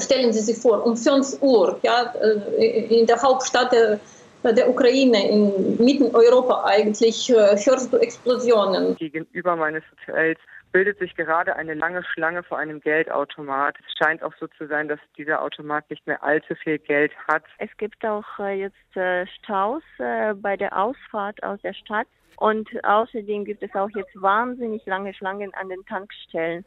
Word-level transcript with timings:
Stellen 0.00 0.32
Sie 0.32 0.40
sich 0.40 0.58
vor, 0.58 0.84
um 0.84 0.96
5 0.96 1.42
Uhr 1.42 1.78
ja, 1.82 2.14
äh, 2.20 3.00
in 3.00 3.06
der 3.06 3.20
Hauptstadt 3.20 3.72
der, 3.72 4.00
der 4.44 4.68
Ukraine, 4.68 5.28
in 5.28 5.76
Mitteleuropa 5.84 6.64
eigentlich, 6.64 7.30
äh, 7.30 7.56
hörst 7.56 7.92
du 7.92 7.96
Explosionen. 7.98 8.96
Gegenüber 8.96 9.56
meines 9.56 9.82
Hotels 10.06 10.38
bildet 10.76 10.98
sich 10.98 11.14
gerade 11.16 11.56
eine 11.56 11.72
lange 11.72 12.04
Schlange 12.04 12.42
vor 12.42 12.58
einem 12.58 12.80
Geldautomat. 12.80 13.76
Es 13.78 13.94
scheint 13.96 14.22
auch 14.22 14.34
so 14.38 14.46
zu 14.58 14.66
sein, 14.66 14.88
dass 14.88 14.98
dieser 15.16 15.40
Automat 15.40 15.88
nicht 15.88 16.06
mehr 16.06 16.22
allzu 16.22 16.54
viel 16.54 16.78
Geld 16.78 17.12
hat. 17.26 17.44
Es 17.56 17.74
gibt 17.78 18.04
auch 18.04 18.26
äh, 18.38 18.60
jetzt 18.60 18.96
äh, 18.96 19.26
Staus 19.38 19.82
äh, 19.98 20.34
bei 20.34 20.56
der 20.56 20.76
Ausfahrt 20.76 21.42
aus 21.42 21.60
der 21.62 21.72
Stadt. 21.72 22.06
Und 22.36 22.68
außerdem 22.84 23.46
gibt 23.46 23.62
es 23.62 23.74
auch 23.74 23.88
jetzt 23.94 24.20
wahnsinnig 24.20 24.84
lange 24.84 25.14
Schlangen 25.14 25.50
an 25.54 25.70
den 25.70 25.82
Tankstellen. 25.86 26.62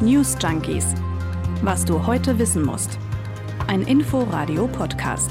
News 0.00 0.36
Junkies. 0.42 0.94
Was 1.64 1.84
du 1.84 2.04
heute 2.08 2.40
wissen 2.40 2.64
musst. 2.64 2.98
Ein 3.68 3.82
Info-Radio-Podcast. 3.82 5.30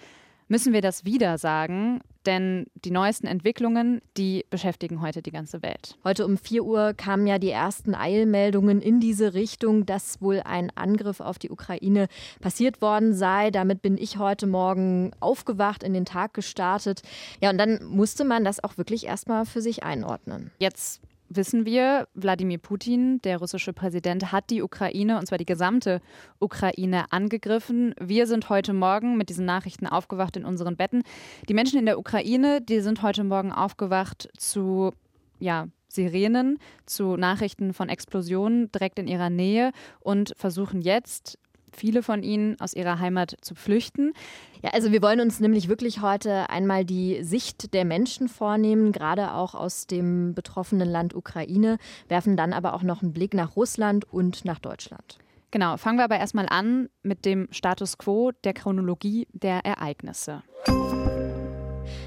müssen 0.49 0.73
wir 0.73 0.81
das 0.81 1.05
wieder 1.05 1.37
sagen, 1.37 2.01
denn 2.27 2.67
die 2.75 2.91
neuesten 2.91 3.27
Entwicklungen, 3.27 4.01
die 4.17 4.45
beschäftigen 4.49 5.01
heute 5.01 5.21
die 5.21 5.31
ganze 5.31 5.61
Welt. 5.61 5.97
Heute 6.03 6.25
um 6.25 6.37
4 6.37 6.63
Uhr 6.63 6.93
kamen 6.93 7.27
ja 7.27 7.39
die 7.39 7.49
ersten 7.49 7.95
Eilmeldungen 7.95 8.81
in 8.81 8.99
diese 8.99 9.33
Richtung, 9.33 9.85
dass 9.85 10.21
wohl 10.21 10.41
ein 10.43 10.71
Angriff 10.75 11.19
auf 11.19 11.39
die 11.39 11.49
Ukraine 11.49 12.07
passiert 12.41 12.81
worden 12.81 13.13
sei. 13.13 13.51
Damit 13.51 13.81
bin 13.81 13.97
ich 13.97 14.17
heute 14.17 14.47
Morgen 14.47 15.11
aufgewacht, 15.19 15.83
in 15.83 15.93
den 15.93 16.05
Tag 16.05 16.33
gestartet. 16.33 17.01
Ja, 17.41 17.49
und 17.49 17.57
dann 17.57 17.83
musste 17.83 18.25
man 18.25 18.43
das 18.43 18.63
auch 18.63 18.77
wirklich 18.77 19.05
erstmal 19.05 19.45
für 19.45 19.61
sich 19.61 19.83
einordnen. 19.83 20.51
Jetzt 20.59 21.01
wissen 21.29 21.65
wir, 21.65 22.07
Wladimir 22.13 22.57
Putin, 22.57 23.21
der 23.23 23.37
russische 23.37 23.73
Präsident, 23.73 24.31
hat 24.31 24.49
die 24.49 24.61
Ukraine, 24.61 25.17
und 25.17 25.27
zwar 25.27 25.37
die 25.37 25.45
gesamte 25.45 26.01
Ukraine, 26.39 27.11
angegriffen. 27.11 27.93
Wir 27.99 28.27
sind 28.27 28.49
heute 28.49 28.73
Morgen 28.73 29.17
mit 29.17 29.29
diesen 29.29 29.45
Nachrichten 29.45 29.87
aufgewacht 29.87 30.37
in 30.37 30.45
unseren 30.45 30.77
Betten. 30.77 31.03
Die 31.49 31.53
Menschen 31.53 31.79
in 31.79 31.85
der 31.85 31.99
Ukraine, 31.99 32.61
die 32.61 32.79
sind 32.81 33.01
heute 33.01 33.23
Morgen 33.23 33.51
aufgewacht 33.51 34.29
zu, 34.37 34.91
ja, 35.39 35.67
Sirenen, 35.87 36.59
zu 36.85 37.15
Nachrichten 37.15 37.73
von 37.73 37.89
Explosionen 37.89 38.71
direkt 38.71 38.99
in 38.99 39.07
ihrer 39.07 39.29
Nähe 39.29 39.71
und 40.01 40.33
versuchen 40.35 40.81
jetzt 40.81 41.39
viele 41.75 42.03
von 42.03 42.23
ihnen 42.23 42.59
aus 42.59 42.73
ihrer 42.73 42.99
Heimat 42.99 43.35
zu 43.41 43.55
flüchten. 43.55 44.13
Ja, 44.61 44.71
also 44.71 44.91
wir 44.91 45.01
wollen 45.01 45.19
uns 45.19 45.39
nämlich 45.39 45.67
wirklich 45.67 46.01
heute 46.01 46.49
einmal 46.49 46.85
die 46.85 47.23
Sicht 47.23 47.73
der 47.73 47.85
Menschen 47.85 48.27
vornehmen, 48.27 48.91
gerade 48.91 49.33
auch 49.33 49.53
aus 49.55 49.87
dem 49.87 50.33
betroffenen 50.33 50.89
Land 50.89 51.15
Ukraine, 51.15 51.77
werfen 52.07 52.37
dann 52.37 52.53
aber 52.53 52.73
auch 52.73 52.83
noch 52.83 53.01
einen 53.01 53.13
Blick 53.13 53.33
nach 53.33 53.55
Russland 53.55 54.11
und 54.11 54.45
nach 54.45 54.59
Deutschland. 54.59 55.19
Genau, 55.51 55.77
fangen 55.77 55.97
wir 55.97 56.03
aber 56.03 56.17
erstmal 56.17 56.47
an 56.49 56.89
mit 57.01 57.23
dem 57.23 57.47
Status 57.51 57.97
quo 57.97 58.31
der 58.43 58.53
Chronologie 58.53 59.27
der 59.31 59.65
Ereignisse. 59.65 60.43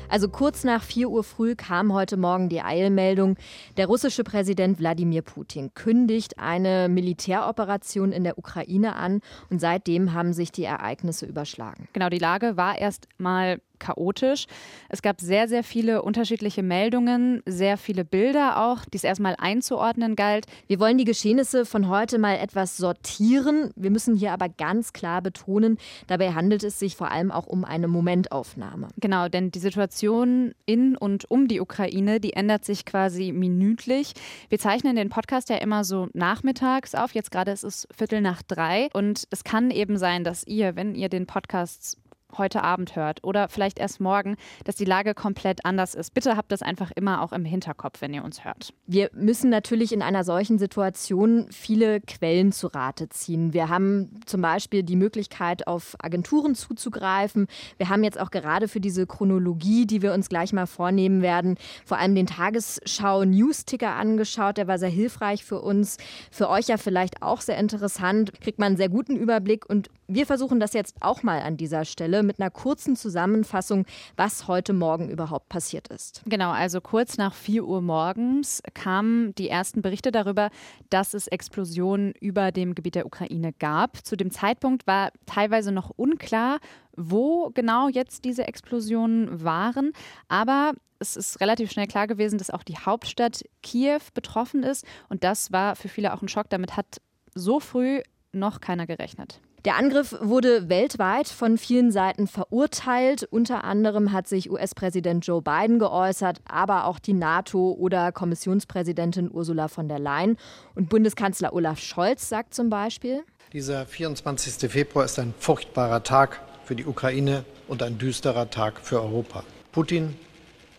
Also 0.09 0.29
kurz 0.29 0.65
nach 0.65 0.83
4 0.83 1.11
Uhr 1.11 1.23
früh 1.23 1.55
kam 1.55 1.93
heute 1.93 2.17
Morgen 2.17 2.49
die 2.49 2.63
Eilmeldung, 2.63 3.37
der 3.77 3.87
russische 3.87 4.25
Präsident 4.25 4.79
Wladimir 4.79 5.21
Putin 5.21 5.75
kündigt 5.75 6.39
eine 6.39 6.89
Militäroperation 6.89 8.13
in 8.13 8.25
der 8.25 8.39
Ukraine 8.39 8.97
an 8.97 9.21
und 9.51 9.61
seitdem 9.61 10.15
haben 10.15 10.33
sich 10.33 10.51
die 10.51 10.65
Ereignisse 10.65 11.27
überschlagen. 11.27 11.89
Genau, 11.93 12.09
die 12.09 12.19
Lage 12.19 12.57
war 12.57 12.79
erst 12.79 13.07
mal 13.19 13.61
chaotisch. 13.79 14.47
Es 14.89 15.03
gab 15.03 15.21
sehr, 15.21 15.49
sehr 15.49 15.65
viele 15.65 16.03
unterschiedliche 16.03 16.63
Meldungen, 16.63 17.43
sehr 17.47 17.77
viele 17.77 18.05
Bilder 18.05 18.65
auch, 18.65 18.85
die 18.85 18.97
es 18.97 19.05
erstmal 19.05 19.37
einzuordnen 19.39 20.17
galt. 20.17 20.47
Wir 20.67 20.81
wollen 20.81 20.99
die 20.99 21.05
Geschehnisse 21.05 21.65
von 21.65 21.89
heute 21.89 22.19
mal 22.19 22.37
etwas 22.37 22.77
sortieren. 22.77 23.71
Wir 23.77 23.91
müssen 23.91 24.17
hier 24.17 24.33
aber 24.33 24.49
ganz 24.49 24.93
klar 24.93 25.23
betonen, 25.23 25.79
dabei 26.07 26.33
handelt 26.33 26.65
es 26.65 26.79
sich 26.79 26.97
vor 26.97 27.11
allem 27.11 27.31
auch 27.31 27.47
um 27.47 27.65
eine 27.65 27.89
Momentaufnahme. 27.89 28.89
Genau, 28.99 29.29
denn 29.29 29.51
die 29.51 29.59
Situation 29.59 30.53
in 30.67 30.97
und 30.97 31.31
um 31.31 31.49
die 31.49 31.61
Ukraine, 31.61 32.21
die 32.21 32.33
ändert 32.33 32.65
sich 32.65 32.85
quasi 32.85 33.33
minütlich. 33.33 34.13
Wir 34.49 34.59
zeichnen 34.59 34.97
den 34.97 35.09
Podcast 35.09 35.49
ja 35.49 35.57
immer 35.57 35.85
so 35.85 36.09
nachmittags 36.13 36.95
auf. 36.95 37.15
Jetzt 37.15 37.31
gerade 37.31 37.53
ist 37.53 37.65
es 37.65 37.89
Viertel 37.95 38.21
nach 38.21 38.43
drei. 38.43 38.89
Und 38.93 39.25
es 39.31 39.45
kann 39.45 39.71
eben 39.71 39.99
sein, 39.99 40.25
dass 40.25 40.47
ihr, 40.47 40.77
wenn 40.77 40.95
ihr 40.95 41.09
den 41.09 41.27
Podcast 41.27 41.99
heute 42.37 42.63
Abend 42.63 42.97
hört 42.97 43.25
oder 43.25 43.49
vielleicht 43.49 43.79
erst 43.79 44.01
morgen, 44.01 44.37
dass 44.65 44.77
die 44.77 44.85
Lage 44.85 45.15
komplett 45.15 45.65
anders 45.65 45.95
ist. 45.95 46.13
Bitte 46.13 46.37
habt 46.37 46.53
das 46.53 46.63
einfach 46.63 46.91
immer 46.95 47.23
auch 47.23 47.33
im 47.33 47.45
Hinterkopf, 47.45 48.01
wenn 48.01 48.13
ihr 48.13 48.25
uns 48.25 48.45
hört. 48.45 48.75
Wir 48.87 49.11
müssen 49.15 49.51
natürlich 49.51 49.93
in 49.93 50.03
einer 50.03 50.25
solchen 50.25 50.59
Situation 50.59 51.47
viele 51.51 52.01
Quellen 52.01 52.53
zu 52.53 52.67
Rate 52.69 53.09
ziehen. 53.09 53.53
Wir 53.53 53.69
haben 53.69 54.21
zum 54.27 54.43
Beispiel 54.43 54.83
die 54.83 54.97
Möglichkeit, 54.97 55.67
auf 55.67 55.97
Agenturen 56.01 56.55
zuzugreifen. 56.55 57.47
Wir 57.79 57.89
haben 57.89 58.05
jetzt 58.05 58.21
auch 58.21 58.31
gerade 58.31 58.69
für 58.69 58.81
diese 58.81 59.07
Chronologie, 59.07 59.87
die 59.87 60.03
wir 60.03 60.13
uns 60.13 60.29
gleich 60.29 60.53
mal 60.53 60.67
vornehmen 60.67 61.23
werden, 61.23 61.57
vor 61.85 61.99
allem 61.99 62.15
den 62.15 62.27
Tagesschau 62.27 63.25
News-Ticker 63.25 63.95
angeschaut. 63.95 64.59
Der 64.59 64.69
war 64.69 64.79
sehr 64.79 64.89
hilfreich 64.89 65.45
für 65.45 65.61
uns. 65.61 65.97
Für 66.31 66.51
euch 66.51 66.69
ja 66.69 66.77
vielleicht 66.77 67.23
auch 67.23 67.41
sehr 67.41 67.57
interessant. 67.57 68.33
Kriegt 68.41 68.59
man 68.59 68.69
einen 68.69 68.77
sehr 68.77 68.89
guten 68.89 69.17
Überblick 69.17 69.69
und 69.69 69.89
wir 70.09 70.27
versuchen 70.27 70.59
das 70.59 70.73
jetzt 70.73 70.97
auch 71.01 71.23
mal 71.23 71.43
an 71.43 71.59
dieser 71.59 71.85
Stelle 71.85 72.23
mit 72.23 72.41
einer 72.41 72.51
kurzen 72.51 72.97
Zusammenfassung, 72.97 73.85
was 74.17 74.49
heute 74.49 74.73
Morgen 74.73 75.11
überhaupt 75.11 75.51
passiert 75.51 75.89
ist. 75.89 76.23
Genau, 76.25 76.51
also 76.51 76.81
kurz 76.81 77.19
nach 77.19 77.35
4 77.35 77.65
Uhr 77.65 77.83
morgens 77.83 78.63
kamen 78.73 79.35
die 79.35 79.51
ersten 79.51 79.83
Berichte 79.83 80.11
darüber, 80.11 80.49
dass 80.89 81.13
es 81.13 81.27
Explosionen 81.27 82.15
über 82.21 82.53
dem 82.53 82.75
Gebiet 82.75 82.95
der 82.95 83.05
Ukraine 83.05 83.53
gab. 83.53 84.05
Zu 84.05 84.17
dem 84.17 84.31
Zeitpunkt 84.31 84.87
war 84.87 85.13
teilweise 85.27 85.73
noch 85.73 85.91
unklar, 85.91 86.59
wo 86.97 87.51
genau 87.51 87.89
jetzt 87.89 88.25
diese 88.25 88.49
Explosionen 88.49 89.45
waren. 89.45 89.93
Aber 90.29 90.73
es 90.99 91.17
ist 91.17 91.41
relativ 91.41 91.71
schnell 91.71 91.87
klar 91.87 92.07
gewesen, 92.07 92.39
dass 92.39 92.51
auch 92.51 92.63
die 92.63 92.79
Hauptstadt 92.79 93.45
Kiew 93.63 94.01
betroffen 94.15 94.63
ist. 94.63 94.87
Und 95.11 95.23
das 95.23 95.53
war 95.53 95.77
für 95.77 95.89
viele 95.89 96.15
auch 96.15 96.23
ein 96.23 96.29
Schock. 96.29 96.49
Damit 96.49 96.77
hat 96.79 97.01
so 97.35 97.61
früh 97.61 98.01
noch 98.33 98.61
keiner 98.61 98.87
gerechnet. 98.87 99.41
Der 99.65 99.77
Angriff 99.77 100.15
wurde 100.21 100.69
weltweit 100.69 101.27
von 101.27 101.59
vielen 101.59 101.91
Seiten 101.91 102.29
verurteilt. 102.29 103.25
Unter 103.25 103.65
anderem 103.65 104.13
hat 104.13 104.29
sich 104.29 104.51
US-Präsident 104.51 105.27
Joe 105.27 105.43
Biden 105.43 105.81
geäußert, 105.81 106.41
aber 106.49 106.85
auch 106.85 107.01
die 107.01 107.13
NATO 107.13 107.73
oder 107.73 108.13
Kommissionspräsidentin 108.13 109.29
Ursula 109.33 109.67
von 109.67 109.89
der 109.89 109.99
Leyen. 109.99 110.37
Und 110.77 110.89
Bundeskanzler 110.89 111.53
Olaf 111.53 111.81
Scholz 111.81 112.29
sagt 112.29 112.55
zum 112.55 112.71
Beispiel, 112.71 113.25
dieser 113.53 113.85
24. 113.87 114.71
Februar 114.71 115.07
ist 115.07 115.19
ein 115.19 115.35
furchtbarer 115.39 116.05
Tag 116.05 116.41
für 116.65 116.77
die 116.77 116.87
Ukraine 116.87 117.45
und 117.67 117.83
ein 117.83 117.99
düsterer 117.99 118.51
Tag 118.51 118.79
für 118.81 119.03
Europa. 119.03 119.43
Putin 119.73 120.15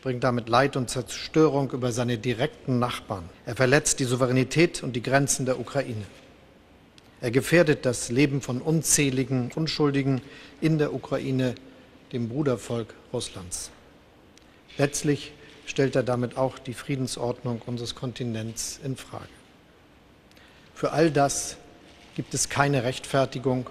bringt 0.01 0.23
damit 0.23 0.47
Leid 0.47 0.77
und 0.77 0.89
Zerstörung 0.89 1.71
über 1.71 1.91
seine 1.91 2.17
direkten 2.17 2.79
Nachbarn. 2.79 3.23
Er 3.45 3.55
verletzt 3.55 3.99
die 3.99 4.05
Souveränität 4.05 4.83
und 4.83 4.95
die 4.95 5.03
Grenzen 5.03 5.45
der 5.45 5.59
Ukraine. 5.59 6.05
Er 7.21 7.31
gefährdet 7.31 7.85
das 7.85 8.09
Leben 8.09 8.41
von 8.41 8.61
unzähligen 8.61 9.51
Unschuldigen 9.55 10.21
in 10.61 10.77
der 10.77 10.93
Ukraine, 10.93 11.55
dem 12.13 12.29
Brudervolk 12.29 12.93
Russlands. 13.11 13.71
Letztlich 14.77 15.33
stellt 15.65 15.95
er 15.95 16.03
damit 16.03 16.37
auch 16.37 16.57
die 16.57 16.73
Friedensordnung 16.73 17.61
unseres 17.65 17.93
Kontinents 17.93 18.79
in 18.83 18.95
Frage. 18.95 19.27
Für 20.73 20.93
all 20.93 21.11
das 21.11 21.57
gibt 22.15 22.33
es 22.33 22.47
keine 22.47 22.83
Rechtfertigung. 22.83 23.67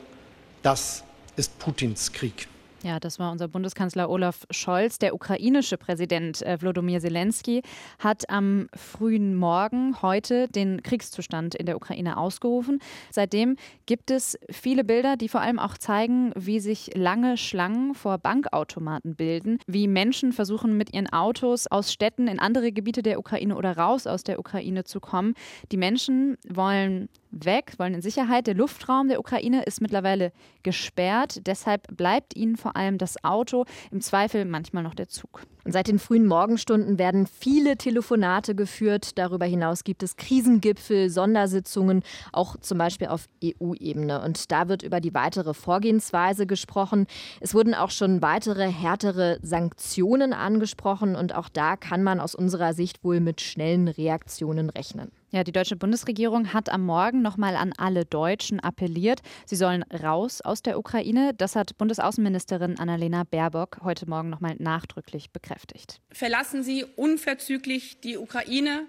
Das 0.62 1.02
ist 1.36 1.58
Putins 1.58 2.12
Krieg. 2.12 2.48
Ja, 2.84 3.00
das 3.00 3.18
war 3.18 3.32
unser 3.32 3.48
Bundeskanzler 3.48 4.08
Olaf 4.08 4.46
Scholz. 4.50 4.98
Der 4.98 5.12
ukrainische 5.12 5.76
Präsident 5.76 6.42
äh, 6.42 6.60
Wlodomir 6.60 7.00
Zelensky 7.00 7.62
hat 7.98 8.30
am 8.30 8.68
frühen 8.72 9.34
Morgen 9.34 10.00
heute 10.00 10.46
den 10.46 10.80
Kriegszustand 10.84 11.56
in 11.56 11.66
der 11.66 11.74
Ukraine 11.74 12.16
ausgerufen. 12.16 12.78
Seitdem 13.10 13.56
gibt 13.86 14.12
es 14.12 14.38
viele 14.48 14.84
Bilder, 14.84 15.16
die 15.16 15.28
vor 15.28 15.40
allem 15.40 15.58
auch 15.58 15.76
zeigen, 15.76 16.32
wie 16.36 16.60
sich 16.60 16.92
lange 16.94 17.36
Schlangen 17.36 17.94
vor 17.94 18.16
Bankautomaten 18.18 19.16
bilden, 19.16 19.58
wie 19.66 19.88
Menschen 19.88 20.32
versuchen, 20.32 20.76
mit 20.76 20.94
ihren 20.94 21.12
Autos 21.12 21.66
aus 21.66 21.92
Städten 21.92 22.28
in 22.28 22.38
andere 22.38 22.70
Gebiete 22.70 23.02
der 23.02 23.18
Ukraine 23.18 23.56
oder 23.56 23.76
raus 23.76 24.06
aus 24.06 24.22
der 24.22 24.38
Ukraine 24.38 24.84
zu 24.84 25.00
kommen. 25.00 25.34
Die 25.72 25.76
Menschen 25.76 26.36
wollen 26.48 27.08
weg, 27.30 27.74
wollen 27.78 27.94
in 27.94 28.02
Sicherheit. 28.02 28.46
Der 28.46 28.54
Luftraum 28.54 29.08
der 29.08 29.20
Ukraine 29.20 29.62
ist 29.64 29.80
mittlerweile 29.80 30.32
gesperrt. 30.62 31.46
Deshalb 31.46 31.96
bleibt 31.96 32.36
ihnen 32.36 32.56
vor 32.56 32.76
allem 32.76 32.98
das 32.98 33.22
Auto, 33.24 33.64
im 33.90 34.00
Zweifel 34.00 34.44
manchmal 34.44 34.82
noch 34.82 34.94
der 34.94 35.08
Zug. 35.08 35.42
Und 35.64 35.72
seit 35.72 35.88
den 35.88 35.98
frühen 35.98 36.26
Morgenstunden 36.26 36.98
werden 36.98 37.26
viele 37.26 37.76
Telefonate 37.76 38.54
geführt. 38.54 39.18
Darüber 39.18 39.44
hinaus 39.44 39.84
gibt 39.84 40.02
es 40.02 40.16
Krisengipfel, 40.16 41.10
Sondersitzungen, 41.10 42.02
auch 42.32 42.56
zum 42.60 42.78
Beispiel 42.78 43.08
auf 43.08 43.28
EU-Ebene. 43.44 44.22
Und 44.22 44.50
da 44.50 44.68
wird 44.68 44.82
über 44.82 45.00
die 45.00 45.12
weitere 45.12 45.52
Vorgehensweise 45.52 46.46
gesprochen. 46.46 47.06
Es 47.40 47.52
wurden 47.52 47.74
auch 47.74 47.90
schon 47.90 48.22
weitere 48.22 48.70
härtere 48.70 49.38
Sanktionen 49.42 50.32
angesprochen. 50.32 51.16
Und 51.16 51.34
auch 51.34 51.50
da 51.50 51.76
kann 51.76 52.02
man 52.02 52.20
aus 52.20 52.34
unserer 52.34 52.72
Sicht 52.72 53.04
wohl 53.04 53.20
mit 53.20 53.42
schnellen 53.42 53.88
Reaktionen 53.88 54.70
rechnen. 54.70 55.10
Ja, 55.30 55.44
die 55.44 55.52
deutsche 55.52 55.76
Bundesregierung 55.76 56.54
hat 56.54 56.70
am 56.70 56.86
Morgen 56.86 57.20
nochmal 57.20 57.54
an 57.54 57.74
alle 57.76 58.06
Deutschen 58.06 58.60
appelliert. 58.60 59.20
Sie 59.44 59.56
sollen 59.56 59.82
raus 60.02 60.40
aus 60.40 60.62
der 60.62 60.78
Ukraine. 60.78 61.34
Das 61.36 61.54
hat 61.54 61.76
Bundesaußenministerin 61.76 62.78
Annalena 62.78 63.24
Baerbock 63.24 63.80
heute 63.82 64.08
Morgen 64.08 64.30
nochmal 64.30 64.56
nachdrücklich 64.58 65.30
bekräftigt. 65.30 66.00
Verlassen 66.10 66.62
Sie 66.62 66.86
unverzüglich 66.96 68.00
die 68.00 68.16
Ukraine 68.16 68.86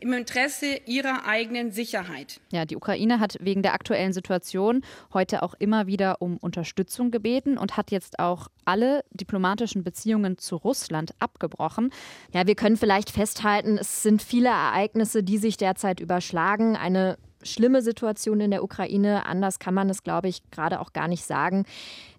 im 0.00 0.12
Interesse 0.12 0.80
ihrer 0.86 1.26
eigenen 1.26 1.72
Sicherheit. 1.72 2.40
Ja, 2.50 2.64
die 2.64 2.76
Ukraine 2.76 3.20
hat 3.20 3.36
wegen 3.40 3.62
der 3.62 3.74
aktuellen 3.74 4.12
Situation 4.12 4.82
heute 5.12 5.42
auch 5.42 5.54
immer 5.58 5.86
wieder 5.86 6.22
um 6.22 6.36
Unterstützung 6.36 7.10
gebeten 7.10 7.58
und 7.58 7.76
hat 7.76 7.90
jetzt 7.90 8.18
auch 8.18 8.48
alle 8.64 9.04
diplomatischen 9.10 9.82
Beziehungen 9.82 10.38
zu 10.38 10.56
Russland 10.56 11.12
abgebrochen. 11.18 11.90
Ja, 12.32 12.46
wir 12.46 12.54
können 12.54 12.76
vielleicht 12.76 13.10
festhalten, 13.10 13.78
es 13.78 14.02
sind 14.02 14.22
viele 14.22 14.48
Ereignisse, 14.48 15.22
die 15.22 15.38
sich 15.38 15.56
derzeit 15.56 16.00
überschlagen. 16.00 16.76
Eine 16.76 17.18
schlimme 17.48 17.82
Situation 17.82 18.40
in 18.40 18.50
der 18.50 18.62
Ukraine. 18.62 19.26
Anders 19.26 19.58
kann 19.58 19.74
man 19.74 19.90
es, 19.90 20.02
glaube 20.02 20.28
ich, 20.28 20.42
gerade 20.50 20.80
auch 20.80 20.92
gar 20.92 21.08
nicht 21.08 21.24
sagen. 21.24 21.64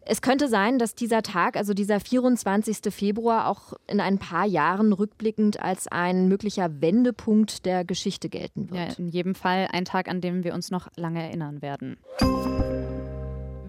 Es 0.01 0.21
könnte 0.21 0.47
sein, 0.47 0.79
dass 0.79 0.95
dieser 0.95 1.21
Tag, 1.21 1.55
also 1.55 1.73
dieser 1.73 1.99
24. 1.99 2.91
Februar, 2.91 3.47
auch 3.47 3.73
in 3.87 3.99
ein 3.99 4.17
paar 4.17 4.45
Jahren 4.45 4.91
rückblickend 4.91 5.61
als 5.61 5.87
ein 5.87 6.27
möglicher 6.27 6.81
Wendepunkt 6.81 7.65
der 7.65 7.85
Geschichte 7.85 8.27
gelten 8.27 8.71
wird. 8.71 8.89
Ja, 8.89 8.95
in 8.97 9.09
jedem 9.09 9.35
Fall 9.35 9.67
ein 9.71 9.85
Tag, 9.85 10.07
an 10.07 10.19
dem 10.19 10.43
wir 10.43 10.53
uns 10.53 10.71
noch 10.71 10.87
lange 10.95 11.21
erinnern 11.21 11.61
werden. 11.61 11.97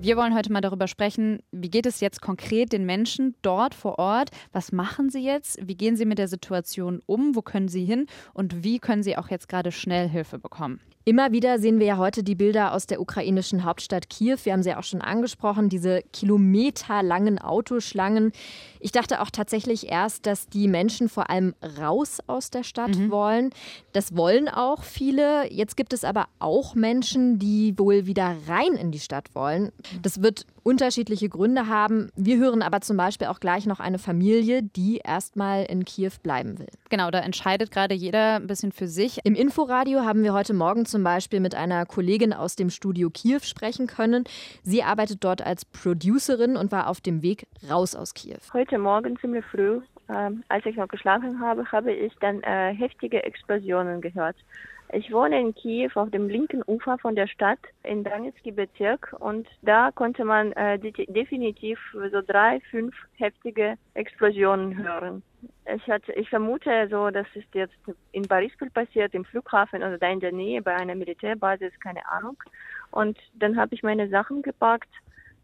Wir 0.02 0.16
wollen 0.16 0.34
heute 0.34 0.50
mal 0.50 0.62
darüber 0.62 0.88
sprechen, 0.88 1.40
wie 1.52 1.68
geht 1.68 1.84
es 1.84 2.00
jetzt 2.00 2.22
konkret 2.22 2.72
den 2.72 2.86
Menschen 2.86 3.34
dort 3.42 3.74
vor 3.74 3.98
Ort? 3.98 4.30
Was 4.50 4.72
machen 4.72 5.10
sie 5.10 5.22
jetzt? 5.22 5.58
Wie 5.62 5.74
gehen 5.74 5.94
sie 5.94 6.06
mit 6.06 6.16
der 6.16 6.26
Situation 6.26 7.02
um? 7.04 7.36
Wo 7.36 7.42
können 7.42 7.68
sie 7.68 7.84
hin? 7.84 8.06
Und 8.32 8.64
wie 8.64 8.78
können 8.78 9.02
sie 9.02 9.18
auch 9.18 9.28
jetzt 9.28 9.50
gerade 9.50 9.72
schnell 9.72 10.08
Hilfe 10.08 10.38
bekommen? 10.38 10.80
Immer 11.06 11.32
wieder 11.32 11.58
sehen 11.58 11.80
wir 11.80 11.86
ja 11.86 11.96
heute 11.96 12.22
die 12.22 12.34
Bilder 12.34 12.74
aus 12.74 12.86
der 12.86 13.00
ukrainischen 13.00 13.64
Hauptstadt 13.64 14.10
Kiew. 14.10 14.36
Wir 14.44 14.52
haben 14.52 14.62
sie 14.62 14.68
ja 14.68 14.78
auch 14.78 14.84
schon 14.84 15.00
angesprochen, 15.00 15.70
diese 15.70 16.02
kilometerlangen 16.12 17.38
Autoschlangen. 17.38 18.32
Ich 18.80 18.92
dachte 18.92 19.22
auch 19.22 19.30
tatsächlich 19.30 19.90
erst, 19.90 20.26
dass 20.26 20.46
die 20.46 20.68
Menschen 20.68 21.08
vor 21.08 21.30
allem 21.30 21.54
raus 21.78 22.18
aus 22.26 22.50
der 22.50 22.64
Stadt 22.64 22.96
mhm. 22.96 23.10
wollen. 23.10 23.50
Das 23.92 24.14
wollen 24.14 24.48
auch 24.50 24.82
viele. 24.82 25.50
Jetzt 25.50 25.76
gibt 25.76 25.94
es 25.94 26.04
aber 26.04 26.26
auch 26.38 26.74
Menschen, 26.74 27.38
die 27.38 27.78
wohl 27.78 28.04
wieder 28.06 28.36
rein 28.46 28.74
in 28.74 28.90
die 28.90 29.00
Stadt 29.00 29.34
wollen. 29.34 29.72
Das 30.02 30.22
wird 30.22 30.46
unterschiedliche 30.62 31.28
Gründe 31.28 31.66
haben. 31.68 32.10
Wir 32.16 32.38
hören 32.38 32.62
aber 32.62 32.80
zum 32.80 32.96
Beispiel 32.96 33.28
auch 33.28 33.40
gleich 33.40 33.66
noch 33.66 33.80
eine 33.80 33.98
Familie, 33.98 34.62
die 34.62 34.98
erstmal 34.98 35.64
in 35.64 35.84
Kiew 35.84 36.12
bleiben 36.22 36.58
will. 36.58 36.68
Genau, 36.88 37.10
da 37.10 37.20
entscheidet 37.20 37.70
gerade 37.70 37.94
jeder 37.94 38.36
ein 38.36 38.46
bisschen 38.46 38.72
für 38.72 38.88
sich. 38.88 39.20
Im 39.24 39.34
Inforadio 39.34 40.00
haben 40.00 40.22
wir 40.22 40.32
heute 40.32 40.54
Morgen 40.54 40.86
zum 40.86 41.02
Beispiel 41.02 41.40
mit 41.40 41.54
einer 41.54 41.86
Kollegin 41.86 42.32
aus 42.32 42.56
dem 42.56 42.70
Studio 42.70 43.10
Kiew 43.10 43.40
sprechen 43.42 43.86
können. 43.86 44.24
Sie 44.62 44.82
arbeitet 44.82 45.24
dort 45.24 45.42
als 45.42 45.64
Producerin 45.64 46.56
und 46.56 46.72
war 46.72 46.88
auf 46.88 47.00
dem 47.00 47.22
Weg 47.22 47.46
raus 47.68 47.94
aus 47.94 48.14
Kiew. 48.14 48.38
Heute 48.52 48.78
Morgen 48.78 49.18
ziemlich 49.18 49.44
früh, 49.50 49.80
äh, 50.10 50.30
als 50.48 50.66
ich 50.66 50.76
noch 50.76 50.88
geschlafen 50.88 51.40
habe, 51.40 51.70
habe 51.70 51.92
ich 51.92 52.12
dann 52.20 52.42
äh, 52.42 52.74
heftige 52.74 53.22
Explosionen 53.22 54.00
gehört. 54.00 54.36
Ich 54.92 55.12
wohne 55.12 55.38
in 55.38 55.54
Kiew 55.54 55.90
auf 55.94 56.10
dem 56.10 56.28
linken 56.28 56.62
Ufer 56.66 56.98
von 56.98 57.14
der 57.14 57.28
Stadt 57.28 57.60
in 57.84 58.02
Donetski 58.02 58.50
Bezirk 58.50 59.14
und 59.20 59.46
da 59.62 59.92
konnte 59.92 60.24
man 60.24 60.50
äh, 60.52 60.78
definitiv 60.78 61.78
so 61.92 62.20
drei, 62.26 62.60
fünf 62.70 62.94
heftige 63.14 63.76
Explosionen 63.94 64.82
hören. 64.82 65.22
Ich, 65.72 65.86
hatte, 65.88 66.12
ich 66.14 66.28
vermute 66.28 66.88
so, 66.90 67.10
das 67.10 67.26
ist 67.34 67.54
jetzt 67.54 67.76
in 68.10 68.22
Borispol 68.22 68.68
passiert, 68.70 69.14
im 69.14 69.24
Flughafen 69.24 69.78
oder 69.78 69.96
da 69.96 70.08
in 70.08 70.20
der 70.20 70.32
Nähe 70.32 70.60
bei 70.60 70.74
einer 70.74 70.96
Militärbasis, 70.96 71.72
keine 71.80 72.06
Ahnung. 72.08 72.36
Und 72.90 73.16
dann 73.34 73.56
habe 73.56 73.74
ich 73.74 73.84
meine 73.84 74.08
Sachen 74.08 74.42
gepackt 74.42 74.90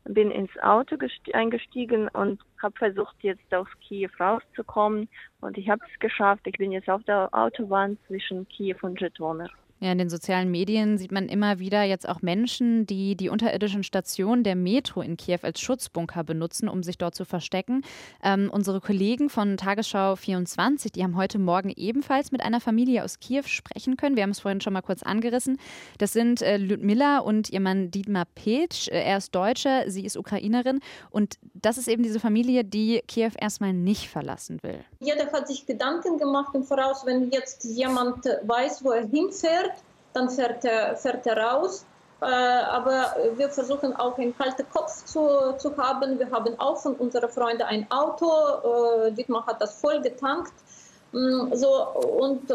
bin 0.09 0.31
ins 0.31 0.51
Auto 0.63 0.97
eingestiegen 1.33 2.09
und 2.09 2.41
habe 2.63 2.77
versucht, 2.79 3.17
jetzt 3.21 3.53
aus 3.55 3.69
Kiew 3.81 4.11
rauszukommen. 4.19 5.09
Und 5.41 5.59
ich 5.59 5.69
habe 5.69 5.83
es 5.93 5.99
geschafft. 5.99 6.47
Ich 6.47 6.57
bin 6.59 6.73
jetzt 6.73 6.89
auf 6.89 7.03
der 7.05 7.29
Autobahn 7.33 7.99
zwischen 8.07 8.49
Kiew 8.49 8.77
und 8.83 9.01
Žytomyr. 9.01 9.51
Ja, 9.79 9.93
in 9.93 9.99
den 9.99 10.09
sozialen 10.09 10.51
Medien 10.51 10.97
sieht 10.97 11.13
man 11.13 11.29
immer 11.29 11.59
wieder 11.59 11.83
jetzt 11.83 12.09
auch 12.09 12.23
Menschen, 12.23 12.87
die 12.87 13.15
die 13.15 13.29
unterirdischen 13.29 13.83
Stationen 13.83 14.43
der 14.43 14.57
Metro 14.57 15.03
in 15.03 15.19
Kiew 15.19 15.41
als 15.43 15.61
Schutzbunker 15.61 16.25
benutzen, 16.25 16.71
um 16.71 16.83
sich 16.83 16.97
dort 16.97 17.15
zu 17.15 17.27
verstecken. 17.27 17.83
Ähm, 18.23 18.49
unsere 18.51 18.81
Kollegen 18.81 19.29
von 19.29 19.59
Tagesschau 19.59 20.17
24, 20.17 20.93
die 20.93 21.03
haben 21.03 21.15
heute 21.15 21.39
Morgen 21.39 21.71
ebenfalls 21.77 22.33
mit 22.33 22.43
einer 22.43 22.61
Familie 22.61 23.05
aus 23.05 23.21
Kiew 23.21 23.43
sprechen 23.45 23.99
können. 23.99 24.17
Wir 24.17 24.23
haben 24.23 24.31
es 24.31 24.41
vorhin 24.41 24.63
schon 24.63 24.73
mal 24.73 24.81
kurz 24.81 25.03
angerissen. 25.03 25.59
Das 25.99 26.15
sind 26.15 26.41
äh, 26.41 26.57
Ludmilla 26.57 27.19
und 27.19 27.51
ihr 27.51 27.61
Mann 27.61 27.91
Dietmar 27.91 28.25
Petsch. 28.35 28.89
Äh, 28.89 29.03
er 29.03 29.19
ist 29.19 29.35
Deutscher, 29.35 29.91
sie 29.91 30.07
ist 30.07 30.17
Ukrainerin. 30.17 30.81
Und 31.11 31.35
das 31.53 31.77
ist 31.77 31.89
eben 31.89 32.03
diese 32.03 32.19
Familie, 32.19 32.65
die 32.65 33.03
Kiew 33.07 33.33
erstmal 33.39 33.75
nicht 33.75 34.09
verlassen 34.09 34.59
will. 34.63 34.81
Jeder 35.01 35.31
hat 35.31 35.49
sich 35.49 35.67
Gedanken 35.67 36.17
gemacht 36.17 36.55
im 36.55 36.65
Voraus, 36.65 37.05
wenn 37.05 37.31
jetzt 37.31 37.65
jemand 37.65 38.25
weiß, 38.25 38.83
wo 38.83 38.93
er 38.93 39.07
hinfährt 39.07 39.66
dann 40.17 40.31
fährt 40.31 40.65
er, 40.65 40.97
fährt 40.97 41.27
er 41.27 41.37
raus. 41.37 41.85
Äh, 42.21 42.25
aber 42.25 43.15
wir 43.37 43.51
versuchen 43.51 43.95
auch 43.95 44.17
einen 44.17 44.37
kalten 44.37 44.67
Kopf 44.71 45.05
zu, 45.05 45.53
zu 45.59 45.77
haben. 45.77 46.19
Wir 46.19 46.31
haben 46.31 46.59
auch 46.59 46.79
von 46.79 46.95
unseren 46.95 47.29
Freunden 47.29 47.63
ein 47.63 47.87
Auto. 47.91 48.27
Äh, 49.07 49.13
Dietmar 49.13 49.47
hat 49.47 49.61
das 49.61 49.79
voll 49.81 50.01
getankt. 50.01 50.55
Mm, 51.13 51.55
so, 51.55 51.69
und 52.21 52.51
äh, 52.51 52.55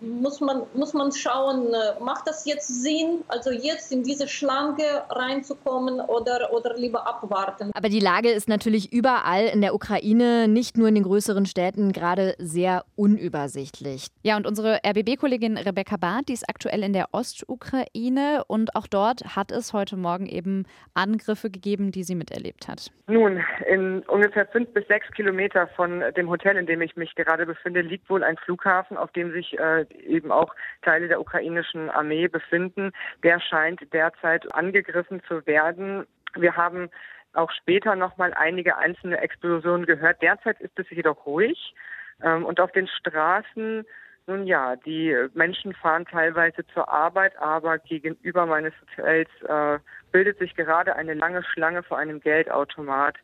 muss, 0.00 0.40
man, 0.40 0.62
muss 0.74 0.92
man 0.92 1.12
schauen, 1.12 1.72
äh, 1.72 2.02
macht 2.02 2.26
das 2.26 2.44
jetzt 2.44 2.82
Sinn, 2.82 3.24
also 3.28 3.50
jetzt 3.50 3.92
in 3.92 4.02
diese 4.02 4.28
Schlange 4.28 4.82
reinzukommen 5.08 6.00
oder, 6.00 6.52
oder 6.52 6.76
lieber 6.76 7.06
abwarten? 7.06 7.70
Aber 7.74 7.88
die 7.88 8.00
Lage 8.00 8.30
ist 8.30 8.48
natürlich 8.48 8.92
überall 8.92 9.46
in 9.46 9.60
der 9.60 9.74
Ukraine, 9.74 10.48
nicht 10.48 10.76
nur 10.76 10.88
in 10.88 10.94
den 10.94 11.04
größeren 11.04 11.46
Städten, 11.46 11.92
gerade 11.92 12.34
sehr 12.38 12.84
unübersichtlich. 12.96 14.08
Ja, 14.22 14.36
und 14.36 14.46
unsere 14.46 14.80
RBB-Kollegin 14.86 15.56
Rebecca 15.56 15.96
Barth, 15.96 16.28
die 16.28 16.34
ist 16.34 16.48
aktuell 16.48 16.82
in 16.82 16.92
der 16.92 17.08
Ostukraine 17.12 18.42
und 18.46 18.76
auch 18.76 18.86
dort 18.86 19.36
hat 19.36 19.50
es 19.50 19.72
heute 19.72 19.96
Morgen 19.96 20.26
eben 20.26 20.66
Angriffe 20.94 21.50
gegeben, 21.50 21.92
die 21.92 22.04
sie 22.04 22.14
miterlebt 22.14 22.68
hat. 22.68 22.90
Nun, 23.06 23.42
in 23.68 24.00
ungefähr 24.08 24.46
fünf 24.46 24.68
bis 24.70 24.86
sechs 24.88 25.10
Kilometer 25.12 25.68
von 25.68 26.02
dem 26.16 26.28
Hotel, 26.28 26.56
in 26.56 26.66
dem 26.66 26.82
ich 26.82 26.96
mich 26.96 27.14
gerade 27.14 27.46
befinde, 27.46 27.75
liegt 27.82 28.08
wohl 28.10 28.24
ein 28.24 28.36
Flughafen, 28.36 28.96
auf 28.96 29.12
dem 29.12 29.32
sich 29.32 29.58
äh, 29.58 29.86
eben 30.04 30.32
auch 30.32 30.54
Teile 30.82 31.08
der 31.08 31.20
ukrainischen 31.20 31.90
Armee 31.90 32.28
befinden. 32.28 32.92
Der 33.22 33.40
scheint 33.40 33.92
derzeit 33.92 34.52
angegriffen 34.54 35.22
zu 35.28 35.46
werden. 35.46 36.06
Wir 36.34 36.56
haben 36.56 36.90
auch 37.32 37.50
später 37.52 37.94
noch 37.96 38.16
mal 38.16 38.32
einige 38.34 38.76
einzelne 38.76 39.18
Explosionen 39.18 39.86
gehört. 39.86 40.22
Derzeit 40.22 40.60
ist 40.60 40.78
es 40.78 40.88
jedoch 40.90 41.26
ruhig. 41.26 41.74
Ähm, 42.22 42.44
und 42.44 42.60
auf 42.60 42.72
den 42.72 42.88
Straßen, 42.88 43.84
nun 44.26 44.46
ja, 44.46 44.76
die 44.76 45.14
Menschen 45.34 45.72
fahren 45.74 46.06
teilweise 46.06 46.66
zur 46.68 46.88
Arbeit, 46.88 47.36
aber 47.38 47.78
gegenüber 47.78 48.46
meines 48.46 48.72
Hotels 48.80 49.30
äh, 49.46 49.78
bildet 50.10 50.38
sich 50.38 50.54
gerade 50.56 50.96
eine 50.96 51.14
lange 51.14 51.44
Schlange 51.44 51.82
vor 51.82 51.98
einem 51.98 52.20
Geldautomat. 52.20 53.16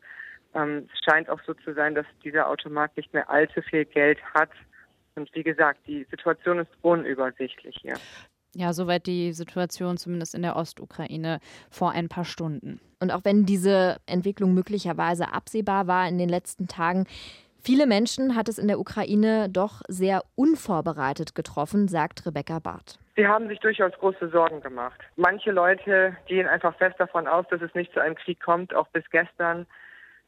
Ähm, 0.55 0.89
es 0.93 1.01
scheint 1.05 1.29
auch 1.31 1.41
so 1.47 1.55
zu 1.55 1.75
sein, 1.75 1.95
dass 1.95 2.07
dieser 2.25 2.49
Automat 2.49 2.97
nicht 2.97 3.13
mehr 3.13 3.29
allzu 3.31 3.63
viel 3.63 3.85
Geld 3.85 4.19
hat. 4.35 4.51
Und 5.15 5.35
wie 5.35 5.43
gesagt, 5.43 5.81
die 5.87 6.07
Situation 6.11 6.59
ist 6.59 6.71
unübersichtlich 6.83 7.77
hier. 7.81 7.95
Ja, 8.55 8.73
soweit 8.73 9.07
die 9.07 9.33
Situation 9.33 9.97
zumindest 9.97 10.35
in 10.35 10.43
der 10.43 10.57
Ostukraine 10.57 11.41
vor 11.71 11.93
ein 11.93 12.09
paar 12.09 12.25
Stunden. 12.25 12.81
Und 13.01 13.11
auch 13.11 13.25
wenn 13.25 13.47
diese 13.47 13.97
Entwicklung 14.07 14.53
möglicherweise 14.53 15.33
absehbar 15.33 15.87
war 15.87 16.07
in 16.07 16.19
den 16.19 16.29
letzten 16.29 16.69
Tagen, 16.69 17.07
viele 17.63 17.87
Menschen 17.87 18.37
hat 18.37 18.49
es 18.49 18.59
in 18.59 18.69
der 18.69 18.79
Ukraine 18.79 19.49
doch 19.49 19.81
sehr 19.89 20.23
unvorbereitet 20.35 21.35
getroffen, 21.35 21.89
sagt 21.89 22.27
Rebecca 22.27 22.59
Barth. 22.59 22.99
Sie 23.17 23.27
haben 23.27 23.49
sich 23.49 23.59
durchaus 23.61 23.93
große 23.93 24.29
Sorgen 24.31 24.61
gemacht. 24.61 25.01
Manche 25.17 25.51
Leute 25.51 26.17
gehen 26.27 26.47
einfach 26.47 26.77
fest 26.77 26.97
davon 26.99 27.27
aus, 27.27 27.47
dass 27.51 27.61
es 27.63 27.75
nicht 27.75 27.93
zu 27.93 28.01
einem 28.01 28.15
Krieg 28.15 28.41
kommt, 28.41 28.75
auch 28.75 28.89
bis 28.89 29.05
gestern. 29.11 29.67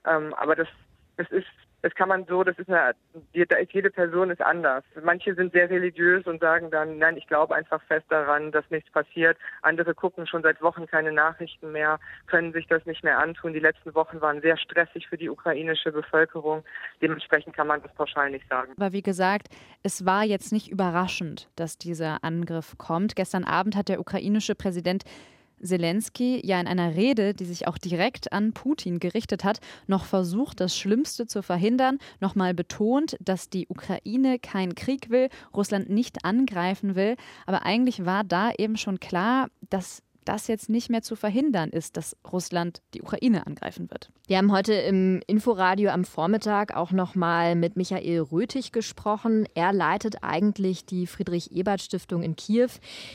Ähm, 0.06 0.34
aber 0.34 0.56
das, 0.56 0.68
das 1.16 1.30
ist 1.30 1.46
das 1.84 1.94
kann 1.94 2.08
man 2.08 2.24
so, 2.24 2.42
das 2.42 2.58
ist 2.58 2.70
eine, 2.70 2.94
jede 3.34 3.90
Person 3.90 4.30
ist 4.30 4.40
anders. 4.40 4.82
Manche 5.02 5.34
sind 5.34 5.52
sehr 5.52 5.68
religiös 5.68 6.26
und 6.26 6.40
sagen 6.40 6.70
dann, 6.70 6.96
nein, 6.96 7.18
ich 7.18 7.26
glaube 7.26 7.54
einfach 7.54 7.82
fest 7.82 8.06
daran, 8.08 8.52
dass 8.52 8.64
nichts 8.70 8.90
passiert. 8.90 9.36
Andere 9.60 9.94
gucken 9.94 10.26
schon 10.26 10.42
seit 10.42 10.62
Wochen 10.62 10.86
keine 10.86 11.12
Nachrichten 11.12 11.72
mehr, 11.72 12.00
können 12.26 12.54
sich 12.54 12.66
das 12.68 12.86
nicht 12.86 13.04
mehr 13.04 13.18
antun. 13.18 13.52
Die 13.52 13.60
letzten 13.60 13.94
Wochen 13.94 14.22
waren 14.22 14.40
sehr 14.40 14.56
stressig 14.56 15.08
für 15.08 15.18
die 15.18 15.28
ukrainische 15.28 15.92
Bevölkerung. 15.92 16.64
Dementsprechend 17.02 17.54
kann 17.54 17.66
man 17.66 17.82
das 17.82 17.92
pauschal 17.92 18.30
nicht 18.30 18.48
sagen. 18.48 18.72
Aber 18.78 18.94
wie 18.94 19.02
gesagt, 19.02 19.48
es 19.82 20.06
war 20.06 20.24
jetzt 20.24 20.52
nicht 20.54 20.70
überraschend, 20.70 21.50
dass 21.54 21.76
dieser 21.76 22.24
Angriff 22.24 22.78
kommt. 22.78 23.14
Gestern 23.14 23.44
Abend 23.44 23.76
hat 23.76 23.90
der 23.90 24.00
ukrainische 24.00 24.54
Präsident 24.54 25.04
Zelensky 25.62 26.40
ja 26.44 26.60
in 26.60 26.66
einer 26.66 26.94
Rede, 26.94 27.34
die 27.34 27.44
sich 27.44 27.66
auch 27.66 27.78
direkt 27.78 28.32
an 28.32 28.52
Putin 28.52 28.98
gerichtet 28.98 29.44
hat, 29.44 29.60
noch 29.86 30.04
versucht, 30.04 30.60
das 30.60 30.76
Schlimmste 30.76 31.26
zu 31.26 31.42
verhindern, 31.42 31.98
nochmal 32.20 32.54
betont, 32.54 33.16
dass 33.20 33.48
die 33.48 33.66
Ukraine 33.68 34.38
keinen 34.38 34.74
Krieg 34.74 35.10
will, 35.10 35.28
Russland 35.54 35.88
nicht 35.90 36.24
angreifen 36.24 36.94
will. 36.94 37.16
Aber 37.46 37.64
eigentlich 37.64 38.04
war 38.04 38.24
da 38.24 38.52
eben 38.56 38.76
schon 38.76 39.00
klar, 39.00 39.48
dass 39.70 40.02
das 40.24 40.48
jetzt 40.48 40.68
nicht 40.68 40.90
mehr 40.90 41.02
zu 41.02 41.16
verhindern 41.16 41.70
ist, 41.70 41.96
dass 41.96 42.16
Russland 42.30 42.82
die 42.94 43.02
Ukraine 43.02 43.46
angreifen 43.46 43.90
wird. 43.90 44.10
Wir 44.26 44.38
haben 44.38 44.52
heute 44.52 44.72
im 44.72 45.20
Inforadio 45.26 45.90
am 45.90 46.04
Vormittag 46.04 46.76
auch 46.76 46.92
noch 46.92 47.14
mal 47.14 47.54
mit 47.54 47.76
Michael 47.76 48.20
Röthig 48.20 48.72
gesprochen. 48.72 49.46
Er 49.54 49.72
leitet 49.72 50.16
eigentlich 50.22 50.86
die 50.86 51.06
Friedrich-Ebert-Stiftung 51.06 52.22
in 52.22 52.36
Kiew, 52.36 52.68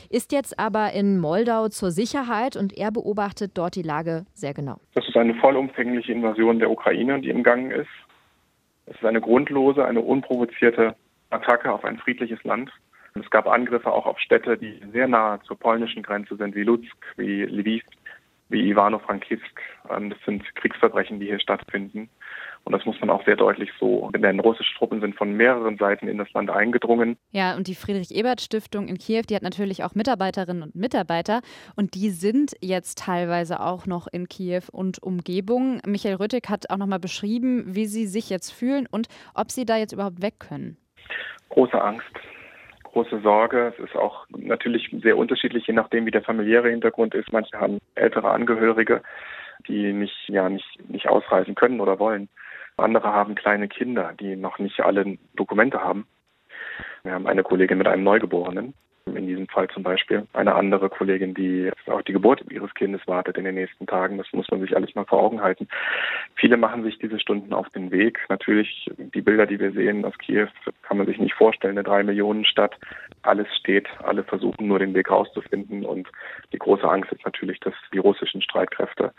ist 0.08 0.32
jetzt 0.32 0.58
aber 0.58 0.92
in 0.92 1.18
Moldau 1.18 1.68
zur 1.68 1.90
Sicherheit 1.90 2.56
und 2.56 2.76
er 2.76 2.90
beobachtet 2.90 3.52
dort 3.54 3.74
die 3.76 3.82
Lage 3.82 4.24
sehr 4.32 4.54
genau. 4.54 4.76
Das 4.94 5.06
ist 5.06 5.16
eine 5.16 5.34
vollumfängliche 5.34 6.12
Invasion 6.12 6.58
der 6.58 6.70
Ukraine, 6.70 7.20
die 7.20 7.30
im 7.30 7.42
Gang 7.42 7.72
ist. 7.72 7.88
Es 8.86 8.96
ist 8.96 9.04
eine 9.04 9.20
grundlose, 9.20 9.84
eine 9.84 10.00
unprovozierte 10.00 10.96
Attacke 11.30 11.72
auf 11.72 11.84
ein 11.84 11.98
friedliches 11.98 12.42
Land. 12.44 12.70
Es 13.14 13.30
gab 13.30 13.46
Angriffe 13.46 13.92
auch 13.92 14.06
auf 14.06 14.18
Städte, 14.18 14.56
die 14.56 14.80
sehr 14.92 15.08
nahe 15.08 15.40
zur 15.42 15.58
polnischen 15.58 16.02
Grenze 16.02 16.36
sind, 16.36 16.54
wie 16.54 16.62
Lutsk, 16.62 16.96
wie 17.16 17.42
Lviv, 17.42 17.82
wie 18.48 18.68
Ivano-Frankivsk. 18.70 19.60
Ähm, 19.90 20.10
das 20.10 20.18
sind 20.24 20.44
Kriegsverbrechen, 20.56 21.20
die 21.20 21.26
hier 21.26 21.40
stattfinden. 21.40 22.08
Und 22.64 22.72
das 22.72 22.84
muss 22.84 23.00
man 23.00 23.08
auch 23.08 23.24
sehr 23.24 23.36
deutlich 23.36 23.70
so 23.80 24.08
benennen. 24.12 24.40
Russische 24.40 24.74
Truppen 24.76 25.00
sind 25.00 25.16
von 25.16 25.32
mehreren 25.32 25.78
Seiten 25.78 26.08
in 26.08 26.18
das 26.18 26.30
Land 26.32 26.50
eingedrungen. 26.50 27.16
Ja, 27.32 27.56
und 27.56 27.68
die 27.68 27.74
Friedrich-Ebert-Stiftung 27.74 28.86
in 28.86 28.98
Kiew, 28.98 29.22
die 29.22 29.34
hat 29.34 29.42
natürlich 29.42 29.82
auch 29.82 29.94
Mitarbeiterinnen 29.94 30.62
und 30.62 30.74
Mitarbeiter. 30.74 31.40
Und 31.74 31.94
die 31.94 32.10
sind 32.10 32.52
jetzt 32.60 32.98
teilweise 32.98 33.60
auch 33.60 33.86
noch 33.86 34.08
in 34.08 34.28
Kiew 34.28 34.64
und 34.72 35.02
Umgebung. 35.02 35.80
Michael 35.86 36.16
Rüttig 36.16 36.50
hat 36.50 36.68
auch 36.68 36.76
nochmal 36.76 37.00
beschrieben, 37.00 37.64
wie 37.74 37.86
sie 37.86 38.06
sich 38.06 38.28
jetzt 38.28 38.50
fühlen 38.50 38.86
und 38.90 39.08
ob 39.34 39.50
sie 39.50 39.64
da 39.64 39.78
jetzt 39.78 39.92
überhaupt 39.92 40.20
weg 40.20 40.34
können. 40.38 40.76
Große 41.48 41.80
Angst 41.80 42.04
große 42.92 43.20
Sorge. 43.20 43.72
Es 43.76 43.84
ist 43.84 43.96
auch 43.96 44.26
natürlich 44.36 44.90
sehr 45.02 45.16
unterschiedlich, 45.16 45.66
je 45.66 45.74
nachdem, 45.74 46.06
wie 46.06 46.10
der 46.10 46.22
familiäre 46.22 46.70
Hintergrund 46.70 47.14
ist. 47.14 47.32
Manche 47.32 47.58
haben 47.58 47.78
ältere 47.94 48.30
Angehörige, 48.30 49.02
die 49.68 49.92
nicht, 49.92 50.28
ja, 50.28 50.48
nicht, 50.48 50.88
nicht 50.88 51.08
ausreisen 51.08 51.54
können 51.54 51.80
oder 51.80 51.98
wollen. 51.98 52.28
Andere 52.76 53.12
haben 53.12 53.34
kleine 53.34 53.68
Kinder, 53.68 54.14
die 54.18 54.36
noch 54.36 54.58
nicht 54.58 54.80
alle 54.80 55.18
Dokumente 55.34 55.82
haben. 55.82 56.06
Wir 57.02 57.12
haben 57.12 57.26
eine 57.26 57.42
Kollegin 57.42 57.78
mit 57.78 57.86
einem 57.86 58.04
Neugeborenen 58.04 58.74
in 59.06 59.26
diesem 59.26 59.48
Fall 59.48 59.68
zum 59.68 59.82
Beispiel. 59.82 60.26
Eine 60.32 60.54
andere 60.54 60.88
Kollegin, 60.88 61.34
die 61.34 61.70
auf 61.86 62.02
die 62.02 62.12
Geburt 62.12 62.44
ihres 62.50 62.72
Kindes 62.74 63.00
wartet 63.06 63.36
in 63.38 63.44
den 63.44 63.54
nächsten 63.54 63.86
Tagen. 63.86 64.18
Das 64.18 64.26
muss 64.32 64.50
man 64.50 64.60
sich 64.60 64.76
alles 64.76 64.94
mal 64.94 65.04
vor 65.04 65.22
Augen 65.22 65.42
halten. 65.42 65.68
Viele 66.34 66.56
machen 66.56 66.82
sich 66.84 66.98
diese 66.98 67.18
Stunden 67.18 67.52
auf 67.52 67.68
den 67.70 67.90
Weg. 67.90 68.18
Natürlich, 68.28 68.90
die 68.96 69.22
Bilder, 69.22 69.46
die 69.46 69.58
wir 69.58 69.72
sehen 69.72 70.04
aus 70.04 70.16
Kiew, 70.18 70.48
kann 70.82 70.98
man 70.98 71.06
sich 71.06 71.18
nicht 71.18 71.34
vorstellen. 71.34 71.78
Eine 71.78 71.84
drei 71.84 72.02
Millionen 72.02 72.44
Stadt. 72.44 72.76
Alles 73.22 73.48
steht. 73.56 73.88
Alle 74.02 74.24
versuchen 74.24 74.66
nur 74.66 74.78
den 74.78 74.94
Weg 74.94 75.10
rauszufinden. 75.10 75.84
Und 75.84 76.08
die 76.52 76.58
große 76.58 76.88
Angst 76.88 77.12
ist 77.12 77.24
natürlich, 77.24 77.60
dass 77.60 77.74
die 77.92 77.98
russischen 77.98 78.42
Streitkräfte 78.42 79.12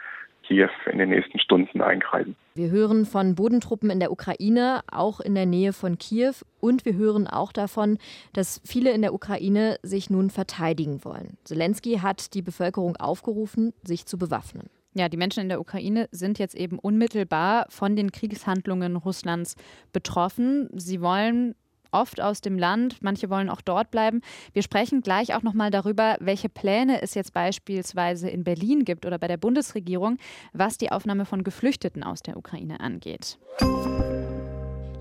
Kiew 0.43 0.69
in 0.91 0.97
den 0.97 1.09
nächsten 1.09 1.39
Stunden 1.39 1.81
einkreisen. 1.81 2.35
Wir 2.53 2.69
hören 2.69 3.05
von 3.05 3.35
Bodentruppen 3.35 3.89
in 3.89 3.99
der 3.99 4.11
Ukraine, 4.11 4.81
auch 4.91 5.19
in 5.19 5.35
der 5.35 5.45
Nähe 5.45 5.73
von 5.73 5.97
Kiew. 5.97 6.33
Und 6.59 6.85
wir 6.85 6.95
hören 6.95 7.27
auch 7.27 7.51
davon, 7.53 7.97
dass 8.33 8.61
viele 8.65 8.91
in 8.91 9.01
der 9.01 9.13
Ukraine 9.13 9.77
sich 9.83 10.09
nun 10.09 10.29
verteidigen 10.29 11.03
wollen. 11.05 11.37
Zelensky 11.43 11.99
hat 11.99 12.33
die 12.33 12.41
Bevölkerung 12.41 12.97
aufgerufen, 12.97 13.73
sich 13.83 14.05
zu 14.05 14.17
bewaffnen. 14.17 14.69
Ja, 14.93 15.07
die 15.07 15.17
Menschen 15.17 15.43
in 15.43 15.49
der 15.49 15.61
Ukraine 15.61 16.09
sind 16.11 16.37
jetzt 16.37 16.55
eben 16.55 16.77
unmittelbar 16.77 17.65
von 17.69 17.95
den 17.95 18.11
Kriegshandlungen 18.11 18.97
Russlands 18.97 19.55
betroffen. 19.93 20.67
Sie 20.73 20.99
wollen 20.99 21.55
oft 21.91 22.21
aus 22.21 22.41
dem 22.41 22.57
Land, 22.57 22.97
manche 23.01 23.29
wollen 23.29 23.49
auch 23.49 23.61
dort 23.61 23.91
bleiben. 23.91 24.21
Wir 24.53 24.63
sprechen 24.63 25.01
gleich 25.01 25.35
auch 25.35 25.43
noch 25.43 25.53
mal 25.53 25.71
darüber, 25.71 26.17
welche 26.19 26.49
Pläne 26.49 27.01
es 27.01 27.13
jetzt 27.13 27.33
beispielsweise 27.33 28.29
in 28.29 28.43
Berlin 28.43 28.85
gibt 28.85 29.05
oder 29.05 29.17
bei 29.17 29.27
der 29.27 29.37
Bundesregierung, 29.37 30.17
was 30.53 30.77
die 30.77 30.91
Aufnahme 30.91 31.25
von 31.25 31.43
Geflüchteten 31.43 32.03
aus 32.03 32.21
der 32.21 32.37
Ukraine 32.37 32.79
angeht. 32.79 33.37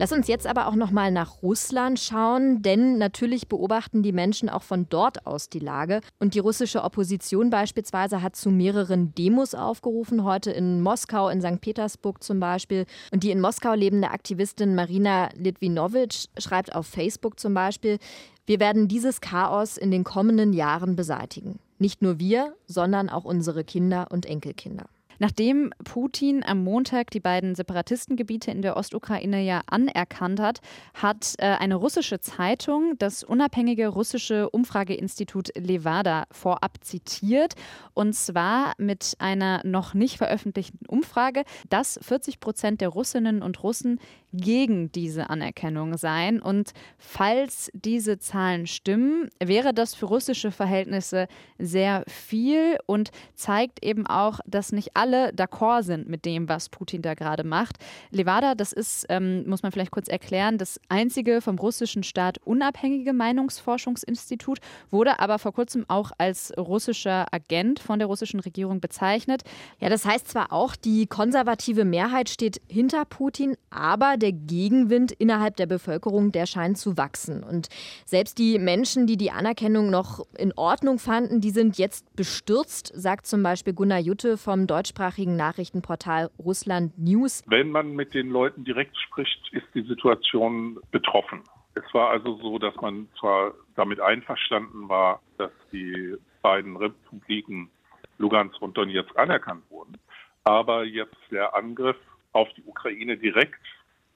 Lass 0.00 0.12
uns 0.12 0.28
jetzt 0.28 0.47
aber 0.47 0.66
auch 0.66 0.76
noch 0.76 0.92
mal 0.92 1.11
nach 1.11 1.42
Russland 1.42 2.00
schauen, 2.00 2.62
denn 2.62 2.97
natürlich 2.97 3.49
beobachten 3.49 4.02
die 4.02 4.12
Menschen 4.12 4.49
auch 4.49 4.62
von 4.62 4.87
dort 4.88 5.26
aus 5.26 5.50
die 5.50 5.59
Lage. 5.59 6.00
Und 6.19 6.33
die 6.33 6.38
russische 6.38 6.85
Opposition 6.85 7.50
beispielsweise 7.50 8.23
hat 8.23 8.35
zu 8.35 8.49
mehreren 8.49 9.14
Demos 9.14 9.54
aufgerufen, 9.54 10.25
heute 10.25 10.52
in 10.52 10.80
Moskau, 10.80 11.28
in 11.28 11.42
St. 11.42 11.61
Petersburg 11.61 12.23
zum 12.23 12.40
Beispiel. 12.40 12.87
Und 13.12 13.25
die 13.25 13.30
in 13.30 13.42
Moskau 13.42 13.75
lebende 13.75 14.11
Aktivistin 14.11 14.75
Marina 14.75 15.28
Litvinowitsch 15.37 16.28
schreibt 16.38 16.75
auf 16.75 16.87
Facebook 16.87 17.38
zum 17.38 17.52
Beispiel, 17.52 17.99
wir 18.47 18.59
werden 18.59 18.88
dieses 18.88 19.21
Chaos 19.21 19.76
in 19.76 19.90
den 19.90 20.04
kommenden 20.04 20.54
Jahren 20.54 20.97
beseitigen. 20.97 21.59
Nicht 21.78 22.00
nur 22.00 22.19
wir, 22.19 22.54
sondern 22.66 23.11
auch 23.11 23.26
unsere 23.26 23.64
Kinder 23.64 24.07
und 24.09 24.25
Enkelkinder. 24.25 24.87
Nachdem 25.21 25.71
Putin 25.85 26.43
am 26.43 26.65
Montag 26.65 27.11
die 27.11 27.21
beiden 27.21 27.55
Separatistengebiete 27.55 28.50
in 28.50 28.62
der 28.62 28.79
Ostukraine 28.79 29.43
ja 29.43 29.61
anerkannt 29.67 30.41
hat, 30.41 30.61
hat 30.95 31.35
äh, 31.37 31.45
eine 31.45 31.75
russische 31.75 32.21
Zeitung 32.21 32.95
das 32.99 33.23
unabhängige 33.23 33.89
russische 33.89 34.49
Umfrageinstitut 34.49 35.50
Levada 35.59 36.25
vorab 36.33 36.79
zitiert. 36.81 37.55
Und 37.93 38.15
zwar 38.15 38.73
mit 38.79 39.15
einer 39.19 39.61
noch 39.62 39.93
nicht 39.93 40.17
veröffentlichten 40.17 40.87
Umfrage, 40.87 41.45
dass 41.69 42.00
40 42.00 42.41
Prozent 42.41 42.81
der 42.81 42.89
Russinnen 42.89 43.43
und 43.43 43.62
Russen 43.62 44.00
gegen 44.33 44.93
diese 44.93 45.31
Anerkennung 45.31 45.97
seien. 45.97 46.41
Und 46.41 46.73
falls 46.99 47.71
diese 47.75 48.19
Zahlen 48.19 48.67
stimmen, 48.67 49.29
wäre 49.43 49.75
das 49.75 49.95
für 49.95 50.07
russische 50.07 50.51
Verhältnisse 50.51 51.27
sehr 51.59 52.05
viel 52.07 52.79
und 52.87 53.11
zeigt 53.35 53.85
eben 53.85 54.07
auch, 54.07 54.41
dass 54.47 54.73
nicht 54.73 54.91
alle 54.95 55.31
d'accord 55.31 55.83
sind 55.83 56.09
mit 56.09 56.25
dem, 56.25 56.49
was 56.49 56.69
Putin 56.69 57.03
da 57.03 57.15
gerade 57.15 57.45
macht. 57.45 57.77
Levada, 58.11 58.55
das 58.55 58.73
ist, 58.73 59.07
ähm, 59.09 59.49
muss 59.49 59.63
man 59.63 59.73
vielleicht 59.73 59.91
kurz 59.91 60.09
erklären, 60.09 60.59
das 60.59 60.81
einzige 60.89 61.41
vom 61.41 61.59
russischen 61.59 62.03
Staat 62.03 62.39
unabhängige 62.45 63.13
Meinungsforschungsinstitut, 63.13 64.59
wurde 64.91 65.21
aber 65.21 65.39
vor 65.39 65.53
kurzem 65.53 65.85
auch 65.89 66.13
als 66.19 66.53
russischer 66.57 67.27
Agent 67.33 67.81
von 67.81 67.99
der 67.99 68.07
russischen 68.07 68.41
Regierung 68.41 68.81
bezeichnet. 68.81 69.43
Ja, 69.81 69.89
das 69.89 70.05
heißt 70.05 70.29
zwar 70.29 70.53
auch, 70.53 70.77
die 70.77 71.07
konservative 71.07 71.85
Mehrheit 71.85 72.29
steht 72.29 72.61
hinter 72.69 73.05
Putin, 73.05 73.57
aber 73.71 74.17
der 74.21 74.33
Gegenwind 74.33 75.12
innerhalb 75.12 75.57
der 75.57 75.67
Bevölkerung, 75.67 76.33
der 76.33 76.47
scheint 76.47 76.79
zu 76.79 76.97
wachsen. 76.97 77.43
Und 77.43 77.69
selbst 78.05 78.39
die 78.39 78.59
Menschen, 78.59 79.07
die 79.07 79.17
die 79.17 79.31
Anerkennung 79.31 79.91
noch 79.91 80.25
in 80.39 80.53
Ordnung 80.57 80.99
fanden, 80.99 81.41
die 81.41 81.50
sind 81.50 81.79
jetzt 81.79 82.15
bestürzt, 82.15 82.93
sagt 82.95 83.27
zum 83.27 83.43
Beispiel 83.43 83.73
Gunnar 83.73 83.99
Jutte 83.99 84.37
vom 84.37 84.67
deutschsprachigen 84.67 85.37
Nachrichtenportal 85.37 86.31
Russland 86.39 86.97
News. 86.99 87.43
Wenn 87.47 87.71
man 87.71 87.97
mit 87.97 88.15
den 88.15 88.31
Leuten 88.31 88.65
direkt 88.65 88.97
spricht, 88.97 89.41
ist 89.53 89.67
die 89.75 89.83
Situation 89.83 90.79
betroffen. 90.91 91.43
Es 91.75 91.95
war 91.95 92.11
also 92.11 92.37
so, 92.37 92.59
dass 92.59 92.75
man 92.77 93.09
zwar 93.19 93.55
damit 93.77 94.00
einverstanden 94.00 94.89
war, 94.89 95.21
dass 95.39 95.53
die 95.73 96.17
beiden 96.43 96.77
Republiken 96.77 97.71
Lugansk 98.19 98.61
und 98.61 98.77
Donetsk 98.77 99.19
anerkannt 99.19 99.62
wurden, 99.71 99.97
aber 100.45 100.85
jetzt 100.85 101.17
der 101.31 101.55
Angriff 101.55 101.97
auf 102.33 102.49
die 102.57 102.62
Ukraine 102.65 103.17
direkt 103.17 103.61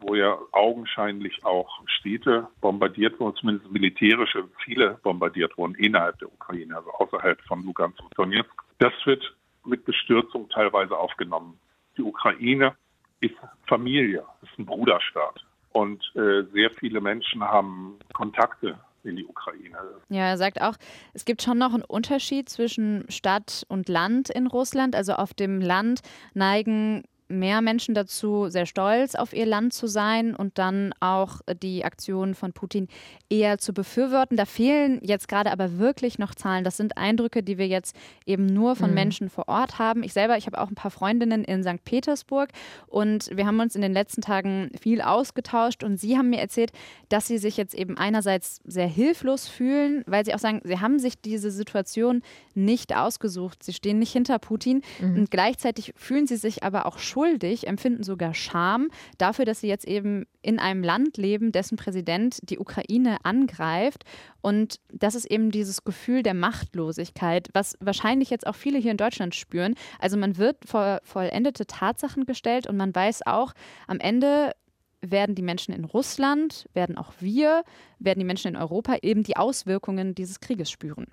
wo 0.07 0.15
ja 0.15 0.39
augenscheinlich 0.53 1.45
auch 1.45 1.81
Städte 1.87 2.49
bombardiert 2.61 3.19
wurden, 3.19 3.37
zumindest 3.37 3.71
militärische 3.71 4.49
Ziele 4.65 4.99
bombardiert 5.03 5.57
wurden 5.57 5.75
innerhalb 5.77 6.19
der 6.19 6.33
Ukraine, 6.33 6.77
also 6.77 6.91
außerhalb 6.91 7.41
von 7.43 7.65
Lugansk 7.65 8.01
und 8.03 8.19
Donetsk. 8.19 8.53
Das 8.79 8.93
wird 9.05 9.35
mit 9.65 9.85
Bestürzung 9.85 10.49
teilweise 10.51 10.97
aufgenommen. 10.97 11.59
Die 11.97 12.03
Ukraine 12.03 12.75
ist 13.21 13.35
Familie, 13.67 14.25
ist 14.43 14.59
ein 14.59 14.67
Bruderstaat. 14.67 15.45
Und 15.73 16.05
äh, 16.15 16.43
sehr 16.53 16.71
viele 16.71 17.01
Menschen 17.01 17.43
haben 17.43 17.99
Kontakte 18.13 18.79
in 19.03 19.17
die 19.17 19.25
Ukraine. 19.25 19.77
Ja, 20.09 20.29
er 20.29 20.37
sagt 20.37 20.61
auch, 20.61 20.75
es 21.13 21.25
gibt 21.25 21.43
schon 21.43 21.59
noch 21.59 21.75
einen 21.75 21.83
Unterschied 21.83 22.49
zwischen 22.49 23.05
Stadt 23.09 23.65
und 23.69 23.89
Land 23.89 24.31
in 24.31 24.47
Russland. 24.47 24.95
Also 24.95 25.15
auf 25.15 25.35
dem 25.35 25.61
Land 25.61 26.01
neigen 26.33 27.05
mehr 27.29 27.63
Menschen 27.63 27.95
dazu, 27.95 28.49
sehr 28.49 28.67
stolz 28.67 29.15
auf 29.15 29.33
ihr 29.33 29.47
Land 29.47 29.73
zu 29.73 29.87
sein 29.87 30.35
und 30.35 30.59
dann 30.59 30.93
auch 31.01 31.41
die 31.63 31.85
Aktionen 31.85 32.35
von 32.35 32.53
Putin 32.53 32.89
eher 33.31 33.59
zu 33.59 33.73
befürworten. 33.73 34.37
Da 34.37 34.45
fehlen 34.45 35.01
jetzt 35.03 35.29
gerade 35.29 35.51
aber 35.51 35.79
wirklich 35.79 36.19
noch 36.19 36.35
Zahlen. 36.35 36.65
Das 36.65 36.77
sind 36.77 36.99
Eindrücke, 36.99 37.43
die 37.43 37.57
wir 37.57 37.67
jetzt 37.67 37.97
eben 38.27 38.47
nur 38.47 38.77
von 38.77 38.91
mhm. 38.91 38.95
Menschen 38.95 39.31
vor 39.31 39.49
Ort 39.49 39.79
haben. 39.79 40.03
Ich 40.03 40.13
selber, 40.13 40.37
ich 40.37 40.47
habe 40.47 40.61
auch 40.61 40.69
ein 40.69 40.75
paar 40.75 40.91
Freundinnen 40.91 41.45
in 41.45 41.63
St. 41.63 41.85
Petersburg 41.85 42.51
und 42.87 43.31
wir 43.35 43.47
haben 43.47 43.61
uns 43.61 43.75
in 43.75 43.83
den 43.83 43.93
letzten 43.93 44.21
Tagen 44.21 44.71
viel 44.79 45.01
ausgetauscht 45.01 45.83
und 45.83 45.99
sie 45.99 46.19
haben 46.19 46.31
mir 46.31 46.41
erzählt, 46.41 46.73
dass 47.09 47.27
sie 47.27 47.39
sich 47.39 47.57
jetzt 47.57 47.75
eben 47.75 47.97
einerseits 47.97 48.61
sehr 48.65 48.87
hilflos 48.87 49.49
fühlen, 49.49 50.05
weil 50.07 50.25
sie 50.25 50.35
auch 50.35 50.39
sagen, 50.39 50.61
sie 50.65 50.81
haben 50.81 50.99
sich 50.99 51.21
diese 51.21 51.51
Situation 51.51 52.23
nicht 52.55 52.95
ausgesucht. 52.95 53.63
Sie 53.63 53.73
stehen 53.73 53.99
nicht 53.99 54.13
hinter 54.13 54.39
Putin 54.39 54.83
mhm. 55.01 55.17
und 55.17 55.31
gleichzeitig 55.31 55.93
fühlen 55.97 56.27
sie 56.27 56.37
sich 56.37 56.63
aber 56.63 56.87
auch 56.87 56.99
schuldig, 56.99 57.14
empfinden 57.17 58.03
sogar 58.03 58.35
Scham 58.35 58.91
dafür, 59.19 59.45
dass 59.45 59.61
sie 59.61 59.69
jetzt 59.69 59.87
eben 59.87 60.27
in 60.43 60.59
einem 60.59 60.83
Land 60.83 61.17
leben, 61.17 61.53
dessen 61.53 61.77
Präsident 61.77 62.39
die 62.43 62.59
Ukraine 62.59 63.19
angreift. 63.25 64.05
Und 64.43 64.81
das 64.93 65.15
ist 65.15 65.27
eben 65.27 65.51
dieses 65.51 65.85
Gefühl 65.85 66.23
der 66.23 66.35
Machtlosigkeit, 66.35 67.49
was 67.53 67.77
wahrscheinlich 67.81 68.31
jetzt 68.31 68.47
auch 68.47 68.57
viele 68.57 68.79
hier 68.79 68.91
in 68.91 68.97
Deutschland 68.97 69.35
spüren. 69.35 69.75
Also 69.99 70.17
man 70.17 70.37
wird 70.37 70.59
vor 70.67 71.01
vollendete 71.03 71.67
Tatsachen 71.67 72.27
gestellt 72.27 72.67
und 72.67 72.77
man 72.77 72.95
weiß 72.95 73.27
auch, 73.27 73.53
am 73.87 74.01
Ende 74.01 74.53
werden 75.01 75.35
die 75.35 75.43
Menschen 75.43 75.75
in 75.75 75.85
Russland, 75.85 76.69
werden 76.73 76.97
auch 76.97 77.13
wir, 77.21 77.65
werden 77.99 78.21
die 78.21 78.25
Menschen 78.25 78.49
in 78.49 78.57
Europa 78.57 78.97
eben 79.03 79.23
die 79.23 79.37
Auswirkungen 79.37 80.15
dieses 80.15 80.41
Krieges 80.41 80.71
spüren. 80.71 81.07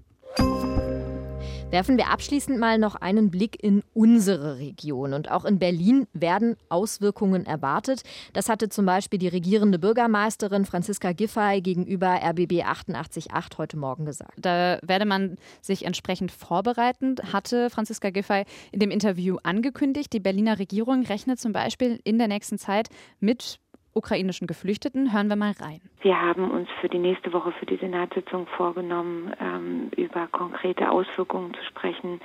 Werfen 1.71 1.97
wir 1.97 2.09
abschließend 2.09 2.59
mal 2.59 2.77
noch 2.77 2.95
einen 2.95 3.31
Blick 3.31 3.63
in 3.63 3.81
unsere 3.93 4.57
Region. 4.57 5.13
Und 5.13 5.31
auch 5.31 5.45
in 5.45 5.57
Berlin 5.57 6.05
werden 6.11 6.57
Auswirkungen 6.67 7.45
erwartet. 7.45 8.01
Das 8.33 8.49
hatte 8.49 8.67
zum 8.67 8.85
Beispiel 8.85 9.17
die 9.19 9.29
regierende 9.29 9.79
Bürgermeisterin 9.79 10.65
Franziska 10.65 11.13
Giffey 11.13 11.61
gegenüber 11.61 12.19
RBB 12.21 12.63
888 12.65 13.29
heute 13.57 13.77
Morgen 13.77 14.03
gesagt. 14.03 14.33
Da 14.35 14.79
werde 14.81 15.05
man 15.05 15.37
sich 15.61 15.85
entsprechend 15.85 16.33
vorbereiten, 16.33 17.15
hatte 17.31 17.69
Franziska 17.69 18.09
Giffey 18.09 18.43
in 18.73 18.81
dem 18.81 18.91
Interview 18.91 19.37
angekündigt. 19.43 20.11
Die 20.11 20.19
Berliner 20.19 20.59
Regierung 20.59 21.05
rechnet 21.05 21.39
zum 21.39 21.53
Beispiel 21.53 22.01
in 22.03 22.17
der 22.17 22.27
nächsten 22.27 22.57
Zeit 22.57 22.89
mit 23.21 23.61
ukrainischen 23.93 24.48
Geflüchteten. 24.48 25.13
Hören 25.13 25.27
wir 25.27 25.36
mal 25.36 25.53
rein. 25.60 25.81
Wir 26.01 26.19
haben 26.19 26.50
uns 26.50 26.67
für 26.79 26.89
die 26.89 26.98
nächste 26.98 27.33
Woche 27.33 27.51
für 27.53 27.65
die 27.65 27.77
Senatssitzung 27.77 28.48
vorgenommen, 28.57 29.33
ähm, 29.39 29.91
über 29.98 30.27
konkrete 30.27 30.89
Auswirkungen 30.89 31.53
zu 31.53 31.63
sprechen, 31.65 32.19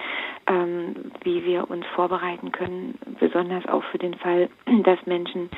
ähm, 0.47 1.13
wie 1.23 1.45
wir 1.45 1.71
uns 1.71 1.85
vorbereiten 1.95 2.53
können, 2.53 2.99
besonders 3.21 3.67
auch 3.67 3.85
für 3.85 3.99
den 3.99 4.15
Fall, 4.15 4.49
dass 4.85 5.05
Menschen 5.07 5.51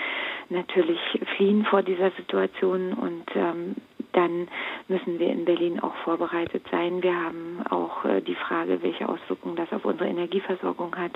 natürlich 0.49 1.01
fliehen 1.37 1.65
vor 1.65 1.83
dieser 1.83 2.11
Situation 2.13 2.95
und 2.95 3.25
ähm, 3.35 3.77
dann 4.13 4.49
müssen 4.89 5.19
wir 5.19 5.29
in 5.29 5.45
Berlin 5.45 5.81
auch 5.81 5.95
vorbereitet 6.05 6.65
sein. 6.71 7.03
Wir 7.03 7.15
haben 7.15 7.63
auch 7.71 8.05
äh, 8.05 8.21
die 8.21 8.35
Frage, 8.35 8.83
welche 8.83 9.09
Auswirkungen 9.09 9.57
das 9.57 9.73
auf 9.73 9.85
unsere 9.85 10.09
Energieversorgung 10.09 10.97
hat. 10.97 11.13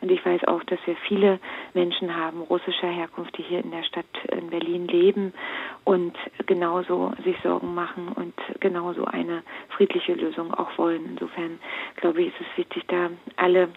Und 0.00 0.10
ich 0.10 0.24
weiß 0.24 0.44
auch, 0.44 0.62
dass 0.64 0.78
wir 0.86 0.96
viele 1.08 1.38
Menschen 1.74 2.14
haben 2.14 2.40
russischer 2.42 2.88
Herkunft, 2.88 3.36
die 3.38 3.42
hier 3.42 3.64
in 3.64 3.70
der 3.70 3.84
Stadt 3.84 4.06
in 4.30 4.50
Berlin 4.50 4.86
leben 4.86 5.32
und 5.84 6.16
genauso 6.46 7.12
sich 7.24 7.36
Sorgen 7.42 7.74
machen 7.74 8.08
und 8.08 8.34
genauso 8.60 9.04
eine 9.04 9.42
friedliche 9.68 10.14
Lösung 10.14 10.52
auch 10.54 10.76
wollen. 10.78 11.04
Insofern 11.10 11.58
glaube 11.96 12.22
ich, 12.22 12.28
ist 12.28 12.40
es 12.40 12.58
wichtig, 12.58 12.84
da 12.88 13.10
alle 13.36 13.68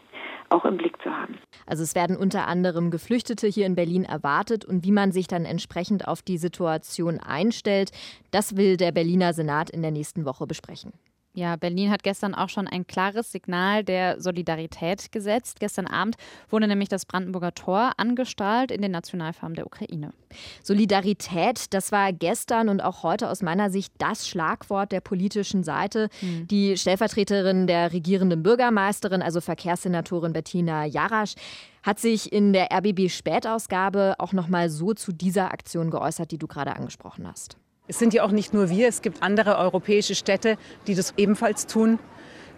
auch 0.52 0.66
im 0.66 0.78
Blick 0.78 1.02
zu 1.02 1.10
haben. 1.10 1.38
Also 1.66 1.84
es 1.84 1.96
werden 1.96 2.18
unter 2.18 2.48
anderem 2.48 2.92
Geflüchtete 2.92 3.48
hier 3.48 3.66
in 3.66 3.76
Berlin 3.76 4.04
erwartet 4.04 4.66
und 4.66 4.84
wie 4.84 4.92
man 4.92 5.12
sich 5.12 5.28
dann 5.28 5.46
entsprechend 5.46 6.08
auf 6.08 6.22
die 6.22 6.38
Situation 6.38 7.20
einstellt, 7.20 7.92
das 8.32 8.58
will 8.58 8.78
der 8.78 8.92
Berliner 8.92 9.34
Senat 9.34 9.70
in 9.70 9.82
der 9.82 9.92
nächsten 9.92 10.26
Woche 10.26 10.48
besprechen. 10.48 10.94
Ja, 11.34 11.56
Berlin 11.58 11.92
hat 11.92 12.02
gestern 12.02 12.34
auch 12.34 12.50
schon 12.50 12.68
ein 12.68 12.88
klares 12.88 13.32
Signal 13.32 13.84
der 13.84 14.20
Solidarität 14.20 15.12
gesetzt. 15.12 15.60
Gestern 15.60 15.86
Abend 15.86 16.16
wurde 16.50 16.68
nämlich 16.68 16.90
das 16.90 17.06
Brandenburger 17.06 17.54
Tor 17.54 17.92
angestrahlt 17.98 18.72
in 18.72 18.82
den 18.82 18.92
Nationalfarben 18.92 19.56
der 19.56 19.68
Ukraine. 19.68 20.12
Solidarität, 20.64 21.72
das 21.74 21.92
war 21.92 22.12
gestern 22.14 22.68
und 22.68 22.82
auch 22.82 23.04
heute 23.04 23.30
aus 23.30 23.44
meiner 23.44 23.70
Sicht 23.70 23.94
das 24.00 24.28
Schlagwort 24.28 24.92
der 24.92 25.02
politischen 25.02 25.64
Seite. 25.64 26.10
Mhm. 26.22 26.48
Die 26.48 26.78
Stellvertreterin 26.78 27.68
der 27.68 27.94
regierenden 27.94 28.42
Bürgermeisterin, 28.42 29.22
also 29.22 29.40
Verkehrssenatorin 29.40 30.34
Bettina 30.34 30.86
Jarasch, 30.86 31.36
hat 31.84 32.00
sich 32.00 32.34
in 32.34 32.54
der 32.54 32.70
RBB 32.74 33.08
Spätausgabe 33.10 34.16
auch 34.18 34.34
noch 34.34 34.48
mal 34.48 34.70
so 34.70 34.94
zu 34.94 35.14
dieser 35.14 35.52
Aktion 35.52 35.92
geäußert, 35.92 36.32
die 36.32 36.40
du 36.40 36.48
gerade 36.48 36.76
angesprochen 36.76 37.28
hast. 37.28 37.59
Es 37.90 37.98
sind 37.98 38.14
ja 38.14 38.24
auch 38.24 38.30
nicht 38.30 38.54
nur 38.54 38.70
wir, 38.70 38.88
es 38.88 39.02
gibt 39.02 39.24
andere 39.24 39.58
europäische 39.58 40.14
Städte, 40.14 40.58
die 40.86 40.94
das 40.94 41.16
ebenfalls 41.18 41.66
tun. 41.66 41.98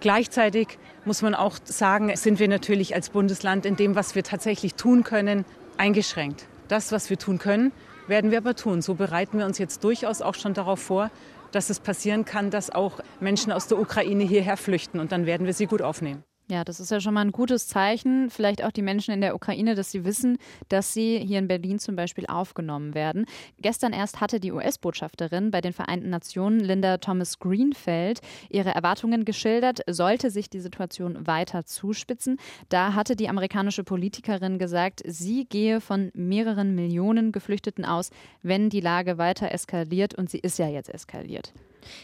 Gleichzeitig 0.01 0.77
muss 1.05 1.21
man 1.21 1.35
auch 1.35 1.57
sagen, 1.63 2.13
sind 2.17 2.37
wir 2.37 2.49
natürlich 2.49 2.95
als 2.95 3.09
Bundesland 3.09 3.65
in 3.65 3.77
dem, 3.77 3.95
was 3.95 4.13
wir 4.13 4.23
tatsächlich 4.23 4.75
tun 4.75 5.05
können, 5.05 5.45
eingeschränkt. 5.77 6.47
Das, 6.67 6.91
was 6.91 7.09
wir 7.09 7.17
tun 7.17 7.37
können, 7.37 7.71
werden 8.07 8.29
wir 8.29 8.39
aber 8.39 8.57
tun. 8.57 8.81
So 8.81 8.95
bereiten 8.95 9.37
wir 9.37 9.45
uns 9.45 9.57
jetzt 9.57 9.85
durchaus 9.85 10.21
auch 10.21 10.35
schon 10.35 10.53
darauf 10.53 10.81
vor, 10.81 11.09
dass 11.53 11.69
es 11.69 11.79
passieren 11.79 12.25
kann, 12.25 12.49
dass 12.49 12.69
auch 12.69 12.99
Menschen 13.21 13.53
aus 13.53 13.67
der 13.67 13.79
Ukraine 13.79 14.25
hierher 14.25 14.57
flüchten. 14.57 14.99
Und 14.99 15.13
dann 15.13 15.25
werden 15.25 15.47
wir 15.47 15.53
sie 15.53 15.65
gut 15.65 15.81
aufnehmen. 15.81 16.25
Ja, 16.51 16.65
das 16.65 16.81
ist 16.81 16.91
ja 16.91 16.99
schon 16.99 17.13
mal 17.13 17.21
ein 17.21 17.31
gutes 17.31 17.69
Zeichen. 17.69 18.29
Vielleicht 18.29 18.61
auch 18.61 18.71
die 18.71 18.81
Menschen 18.81 19.13
in 19.13 19.21
der 19.21 19.35
Ukraine, 19.35 19.73
dass 19.73 19.89
sie 19.89 20.03
wissen, 20.03 20.37
dass 20.67 20.93
sie 20.93 21.17
hier 21.17 21.39
in 21.39 21.47
Berlin 21.47 21.79
zum 21.79 21.95
Beispiel 21.95 22.25
aufgenommen 22.25 22.93
werden. 22.93 23.25
Gestern 23.61 23.93
erst 23.93 24.19
hatte 24.19 24.41
die 24.41 24.51
US-Botschafterin 24.51 25.49
bei 25.49 25.61
den 25.61 25.71
Vereinten 25.71 26.09
Nationen, 26.09 26.59
Linda 26.59 26.97
Thomas 26.97 27.39
Greenfeld, 27.39 28.19
ihre 28.49 28.75
Erwartungen 28.75 29.23
geschildert, 29.23 29.79
sollte 29.89 30.29
sich 30.29 30.49
die 30.49 30.59
Situation 30.59 31.25
weiter 31.25 31.63
zuspitzen. 31.63 32.35
Da 32.67 32.95
hatte 32.95 33.15
die 33.15 33.29
amerikanische 33.29 33.85
Politikerin 33.85 34.59
gesagt, 34.59 35.03
sie 35.05 35.45
gehe 35.45 35.79
von 35.79 36.11
mehreren 36.13 36.75
Millionen 36.75 37.31
Geflüchteten 37.31 37.85
aus, 37.85 38.09
wenn 38.43 38.69
die 38.69 38.81
Lage 38.81 39.17
weiter 39.17 39.53
eskaliert. 39.53 40.15
Und 40.15 40.29
sie 40.29 40.39
ist 40.39 40.59
ja 40.59 40.67
jetzt 40.67 40.93
eskaliert. 40.93 41.53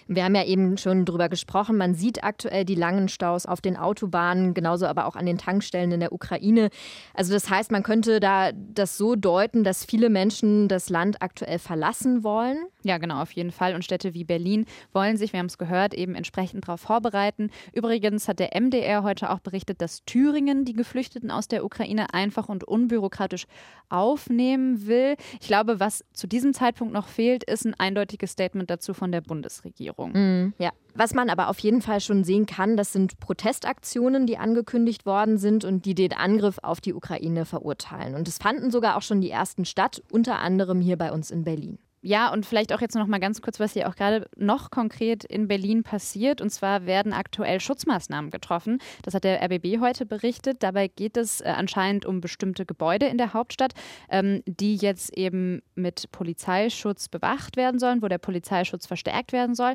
Wir 0.07 0.23
haben 0.23 0.35
ja 0.35 0.43
eben 0.45 0.77
schon 0.77 1.05
drüber 1.05 1.29
gesprochen. 1.29 1.77
Man 1.77 1.93
sieht 1.93 2.23
aktuell 2.23 2.65
die 2.65 2.75
langen 2.75 3.09
Staus 3.09 3.45
auf 3.45 3.61
den 3.61 3.77
Autobahnen, 3.77 4.53
genauso 4.53 4.85
aber 4.85 5.05
auch 5.05 5.15
an 5.15 5.25
den 5.25 5.37
Tankstellen 5.37 5.91
in 5.91 5.99
der 5.99 6.13
Ukraine. 6.13 6.69
Also 7.13 7.33
das 7.33 7.49
heißt, 7.49 7.71
man 7.71 7.83
könnte 7.83 8.19
da 8.19 8.51
das 8.51 8.97
so 8.97 9.15
deuten, 9.15 9.63
dass 9.63 9.85
viele 9.85 10.09
Menschen 10.09 10.67
das 10.67 10.89
Land 10.89 11.21
aktuell 11.21 11.59
verlassen 11.59 12.23
wollen. 12.23 12.57
Ja, 12.83 12.97
genau, 12.97 13.21
auf 13.21 13.31
jeden 13.31 13.51
Fall. 13.51 13.75
Und 13.75 13.83
Städte 13.83 14.13
wie 14.13 14.23
Berlin 14.23 14.65
wollen 14.93 15.17
sich, 15.17 15.33
wir 15.33 15.39
haben 15.39 15.47
es 15.47 15.57
gehört, 15.57 15.93
eben 15.93 16.15
entsprechend 16.15 16.67
darauf 16.67 16.81
vorbereiten. 16.81 17.49
Übrigens 17.73 18.27
hat 18.27 18.39
der 18.39 18.59
MDR 18.59 19.03
heute 19.03 19.29
auch 19.29 19.39
berichtet, 19.39 19.81
dass 19.81 20.05
Thüringen 20.05 20.63
die 20.63 20.73
Geflüchteten 20.73 21.31
aus 21.31 21.47
der 21.47 21.65
Ukraine 21.65 22.13
einfach 22.13 22.49
und 22.49 22.63
unbürokratisch 22.63 23.45
aufnehmen 23.89 24.87
will. 24.87 25.15
Ich 25.41 25.47
glaube, 25.47 25.79
was 25.79 26.05
zu 26.13 26.27
diesem 26.27 26.53
Zeitpunkt 26.53 26.93
noch 26.93 27.07
fehlt, 27.07 27.43
ist 27.43 27.65
ein 27.65 27.73
eindeutiges 27.77 28.31
Statement 28.31 28.69
dazu 28.69 28.93
von 28.93 29.11
der 29.11 29.21
Bundesregierung. 29.67 30.11
Mhm, 30.13 30.53
ja. 30.57 30.71
Was 30.95 31.13
man 31.13 31.29
aber 31.29 31.49
auf 31.49 31.59
jeden 31.59 31.81
Fall 31.81 31.99
schon 32.01 32.23
sehen 32.23 32.45
kann, 32.47 32.75
das 32.75 32.91
sind 32.91 33.19
Protestaktionen, 33.19 34.25
die 34.25 34.37
angekündigt 34.37 35.05
worden 35.05 35.37
sind 35.37 35.63
und 35.63 35.85
die 35.85 35.93
den 35.93 36.13
Angriff 36.13 36.57
auf 36.63 36.81
die 36.81 36.93
Ukraine 36.93 37.45
verurteilen. 37.45 38.15
Und 38.15 38.27
es 38.27 38.39
fanden 38.39 38.71
sogar 38.71 38.97
auch 38.97 39.03
schon 39.03 39.21
die 39.21 39.29
ersten 39.29 39.65
statt, 39.65 40.01
unter 40.11 40.39
anderem 40.39 40.81
hier 40.81 40.97
bei 40.97 41.11
uns 41.11 41.29
in 41.29 41.43
Berlin. 41.43 41.77
Ja, 42.01 42.31
und 42.31 42.45
vielleicht 42.45 42.73
auch 42.73 42.81
jetzt 42.81 42.95
noch 42.95 43.07
mal 43.07 43.19
ganz 43.19 43.41
kurz, 43.41 43.59
was 43.59 43.73
hier 43.73 43.89
auch 43.89 43.95
gerade 43.95 44.29
noch 44.35 44.69
konkret 44.69 45.23
in 45.23 45.47
Berlin 45.47 45.83
passiert. 45.83 46.41
Und 46.41 46.51
zwar 46.51 46.85
werden 46.85 47.11
aktuell 47.11 47.59
Schutzmaßnahmen 47.59 48.29
getroffen. 48.29 48.79
Das 49.01 49.13
hat 49.13 49.23
der 49.23 49.41
RBB 49.43 49.79
heute 49.81 50.05
berichtet. 50.05 50.61
Dabei 50.61 50.87
geht 50.89 51.17
es 51.17 51.41
äh, 51.41 51.45
anscheinend 51.45 52.05
um 52.05 52.21
bestimmte 52.21 52.65
Gebäude 52.65 53.07
in 53.07 53.17
der 53.17 53.33
Hauptstadt, 53.33 53.73
ähm, 54.09 54.43
die 54.45 54.75
jetzt 54.75 55.17
eben 55.17 55.61
mit 55.75 56.11
Polizeischutz 56.11 57.09
bewacht 57.09 57.57
werden 57.57 57.79
sollen, 57.79 58.01
wo 58.01 58.07
der 58.07 58.19
Polizeischutz 58.19 58.85
verstärkt 58.85 59.33
werden 59.33 59.55
soll. 59.55 59.73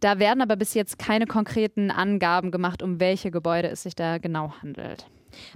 Da 0.00 0.18
werden 0.18 0.40
aber 0.40 0.56
bis 0.56 0.74
jetzt 0.74 0.98
keine 0.98 1.26
konkreten 1.26 1.90
Angaben 1.90 2.50
gemacht, 2.50 2.82
um 2.82 2.98
welche 2.98 3.30
Gebäude 3.30 3.68
es 3.68 3.84
sich 3.84 3.94
da 3.94 4.18
genau 4.18 4.52
handelt. 4.62 5.06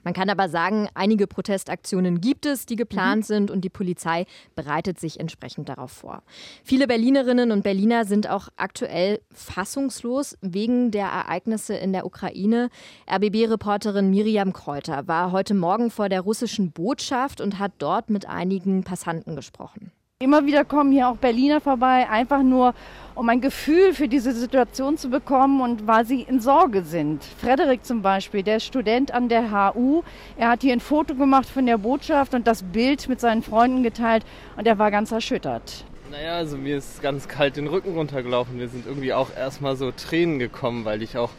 Man 0.04 0.14
kann 0.14 0.30
aber 0.30 0.48
sagen, 0.48 0.88
einige 0.94 1.26
Protestaktionen 1.26 2.20
gibt 2.20 2.46
es, 2.46 2.66
die 2.66 2.76
geplant 2.76 3.22
mhm. 3.22 3.26
sind 3.26 3.50
und 3.50 3.62
die 3.62 3.70
Polizei 3.70 4.26
bereitet 4.54 5.00
sich 5.00 5.20
entsprechend 5.20 5.68
darauf 5.68 5.92
vor. 5.92 6.22
Viele 6.64 6.86
Berlinerinnen 6.86 7.52
und 7.52 7.62
Berliner 7.62 8.04
sind 8.04 8.28
auch 8.28 8.48
aktuell 8.56 9.20
fassungslos 9.32 10.36
wegen 10.40 10.90
der 10.90 11.06
Ereignisse 11.06 11.74
in 11.74 11.92
der 11.92 12.06
Ukraine. 12.06 12.70
RBB-Reporterin 13.10 14.10
Miriam 14.10 14.52
Kräuter 14.52 15.06
war 15.08 15.32
heute 15.32 15.54
Morgen 15.54 15.90
vor 15.90 16.08
der 16.08 16.20
russischen 16.20 16.72
Botschaft 16.72 17.40
und 17.40 17.58
hat 17.58 17.72
dort 17.78 18.10
mit 18.10 18.26
einigen 18.26 18.84
Passanten 18.84 19.36
gesprochen. 19.36 19.92
Immer 20.22 20.46
wieder 20.46 20.64
kommen 20.64 20.92
hier 20.92 21.10
auch 21.10 21.18
Berliner 21.18 21.60
vorbei, 21.60 22.08
einfach 22.08 22.42
nur 22.42 22.72
um 23.14 23.28
ein 23.28 23.42
Gefühl 23.42 23.92
für 23.92 24.08
diese 24.08 24.32
Situation 24.32 24.96
zu 24.96 25.10
bekommen 25.10 25.60
und 25.60 25.86
weil 25.86 26.06
sie 26.06 26.22
in 26.22 26.40
Sorge 26.40 26.84
sind. 26.84 27.22
Frederik 27.22 27.84
zum 27.84 28.00
Beispiel, 28.00 28.42
der 28.42 28.58
Student 28.58 29.12
an 29.12 29.28
der 29.28 29.50
HU, 29.74 30.04
er 30.38 30.48
hat 30.48 30.62
hier 30.62 30.72
ein 30.72 30.80
Foto 30.80 31.14
gemacht 31.14 31.46
von 31.46 31.66
der 31.66 31.76
Botschaft 31.76 32.32
und 32.32 32.46
das 32.46 32.62
Bild 32.62 33.10
mit 33.10 33.20
seinen 33.20 33.42
Freunden 33.42 33.82
geteilt 33.82 34.24
und 34.56 34.66
er 34.66 34.78
war 34.78 34.90
ganz 34.90 35.12
erschüttert. 35.12 35.84
Naja, 36.10 36.36
also 36.36 36.56
mir 36.56 36.78
ist 36.78 37.02
ganz 37.02 37.28
kalt 37.28 37.58
den 37.58 37.66
Rücken 37.66 37.94
runtergelaufen. 37.94 38.58
Wir 38.58 38.70
sind 38.70 38.86
irgendwie 38.86 39.12
auch 39.12 39.28
erstmal 39.36 39.76
so 39.76 39.90
Tränen 39.90 40.38
gekommen, 40.38 40.86
weil 40.86 41.02
ich 41.02 41.18
auch 41.18 41.32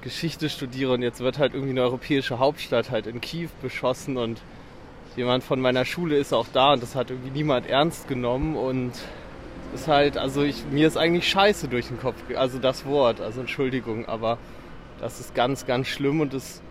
Geschichte 0.00 0.48
studiere 0.48 0.94
und 0.94 1.02
jetzt 1.02 1.20
wird 1.20 1.38
halt 1.38 1.52
irgendwie 1.52 1.72
eine 1.72 1.82
europäische 1.82 2.38
Hauptstadt 2.38 2.90
halt 2.90 3.06
in 3.06 3.20
Kiew 3.20 3.50
beschossen 3.60 4.16
und 4.16 4.40
jemand 5.16 5.44
von 5.44 5.60
meiner 5.60 5.84
Schule 5.84 6.16
ist 6.16 6.32
auch 6.32 6.46
da 6.52 6.72
und 6.72 6.82
das 6.82 6.94
hat 6.94 7.10
irgendwie 7.10 7.30
niemand 7.30 7.66
ernst 7.66 8.08
genommen 8.08 8.56
und 8.56 8.92
ist 9.74 9.88
halt, 9.88 10.16
also 10.18 10.42
ich, 10.42 10.64
mir 10.70 10.86
ist 10.86 10.96
eigentlich 10.96 11.28
scheiße 11.28 11.68
durch 11.68 11.88
den 11.88 11.98
Kopf, 11.98 12.16
also 12.34 12.58
das 12.58 12.86
Wort, 12.86 13.20
also 13.20 13.40
Entschuldigung, 13.40 14.06
aber 14.06 14.38
das 15.00 15.20
ist 15.20 15.34
ganz, 15.34 15.66
ganz 15.66 15.86
schlimm 15.86 16.20
und 16.20 16.34
es 16.34 16.62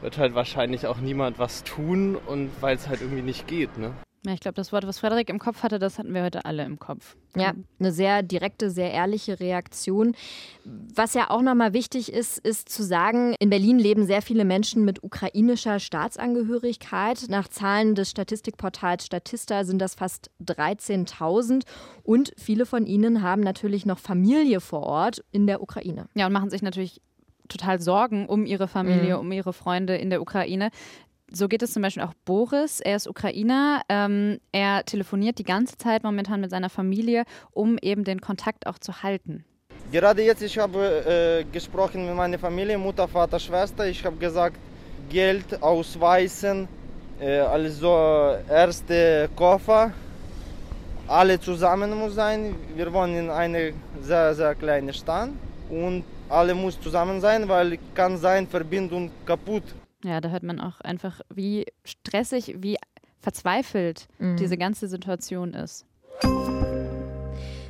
wird 0.00 0.18
halt 0.18 0.34
wahrscheinlich 0.34 0.86
auch 0.86 0.98
niemand 0.98 1.38
was 1.38 1.64
tun 1.64 2.16
und 2.16 2.50
weil 2.60 2.76
es 2.76 2.88
halt 2.88 3.00
irgendwie 3.00 3.22
nicht 3.22 3.46
geht, 3.46 3.76
ne? 3.78 3.92
Ja, 4.26 4.32
ich 4.32 4.40
glaube, 4.40 4.56
das 4.56 4.72
Wort, 4.72 4.86
was 4.86 4.98
Frederik 4.98 5.28
im 5.30 5.38
Kopf 5.38 5.62
hatte, 5.62 5.78
das 5.78 5.98
hatten 5.98 6.12
wir 6.12 6.24
heute 6.24 6.44
alle 6.44 6.64
im 6.64 6.78
Kopf. 6.78 7.16
Ja, 7.36 7.52
eine 7.78 7.92
sehr 7.92 8.22
direkte, 8.22 8.68
sehr 8.70 8.92
ehrliche 8.92 9.38
Reaktion. 9.38 10.16
Was 10.64 11.14
ja 11.14 11.30
auch 11.30 11.40
nochmal 11.40 11.72
wichtig 11.72 12.12
ist, 12.12 12.38
ist 12.38 12.68
zu 12.68 12.82
sagen, 12.82 13.36
in 13.38 13.48
Berlin 13.48 13.78
leben 13.78 14.06
sehr 14.06 14.20
viele 14.20 14.44
Menschen 14.44 14.84
mit 14.84 15.04
ukrainischer 15.04 15.78
Staatsangehörigkeit. 15.78 17.26
Nach 17.28 17.46
Zahlen 17.46 17.94
des 17.94 18.10
Statistikportals 18.10 19.06
Statista 19.06 19.64
sind 19.64 19.78
das 19.78 19.94
fast 19.94 20.30
13.000 20.44 21.62
und 22.02 22.32
viele 22.36 22.66
von 22.66 22.86
ihnen 22.86 23.22
haben 23.22 23.42
natürlich 23.42 23.86
noch 23.86 23.98
Familie 23.98 24.60
vor 24.60 24.82
Ort 24.82 25.24
in 25.30 25.46
der 25.46 25.62
Ukraine. 25.62 26.06
Ja, 26.14 26.26
und 26.26 26.32
machen 26.32 26.50
sich 26.50 26.62
natürlich 26.62 27.00
total 27.48 27.80
Sorgen 27.80 28.26
um 28.26 28.46
ihre 28.46 28.68
Familie, 28.68 29.14
mhm. 29.14 29.20
um 29.20 29.32
ihre 29.32 29.52
Freunde 29.52 29.96
in 29.96 30.10
der 30.10 30.20
Ukraine 30.20 30.70
so 31.30 31.48
geht 31.48 31.62
es 31.62 31.72
zum 31.72 31.82
Beispiel 31.82 32.02
auch 32.02 32.14
Boris. 32.24 32.80
Er 32.80 32.96
ist 32.96 33.08
Ukrainer. 33.08 33.82
Ähm, 33.88 34.38
er 34.52 34.84
telefoniert 34.84 35.38
die 35.38 35.44
ganze 35.44 35.76
Zeit 35.76 36.02
momentan 36.02 36.40
mit 36.40 36.50
seiner 36.50 36.70
Familie, 36.70 37.24
um 37.52 37.78
eben 37.80 38.04
den 38.04 38.20
Kontakt 38.20 38.66
auch 38.66 38.78
zu 38.78 39.02
halten. 39.02 39.44
Gerade 39.90 40.22
jetzt, 40.22 40.42
ich 40.42 40.58
habe 40.58 41.44
äh, 41.44 41.44
gesprochen 41.52 42.06
mit 42.06 42.14
meiner 42.14 42.38
Familie, 42.38 42.76
Mutter, 42.76 43.08
Vater, 43.08 43.38
Schwester. 43.38 43.86
Ich 43.86 44.04
habe 44.04 44.16
gesagt, 44.16 44.56
Geld 45.08 45.62
ausweisen, 45.62 46.68
äh, 47.20 47.38
also 47.38 48.36
erste 48.48 49.30
Koffer. 49.34 49.92
Alle 51.06 51.40
zusammen 51.40 51.98
muss 51.98 52.14
sein. 52.14 52.54
Wir 52.76 52.92
wohnen 52.92 53.16
in 53.16 53.30
einer 53.30 53.70
sehr, 54.02 54.34
sehr 54.34 54.54
kleinen 54.54 54.92
Stadt 54.92 55.30
und 55.70 56.04
alle 56.28 56.54
muss 56.54 56.78
zusammen 56.78 57.22
sein, 57.22 57.48
weil 57.48 57.78
kann 57.94 58.18
sein 58.18 58.46
Verbindung 58.46 59.10
kaputt. 59.24 59.62
Ja, 60.04 60.20
da 60.20 60.28
hört 60.28 60.44
man 60.44 60.60
auch 60.60 60.80
einfach, 60.80 61.20
wie 61.34 61.66
stressig, 61.84 62.56
wie 62.58 62.76
verzweifelt 63.20 64.08
mhm. 64.18 64.36
diese 64.36 64.56
ganze 64.56 64.86
Situation 64.86 65.54
ist. 65.54 65.86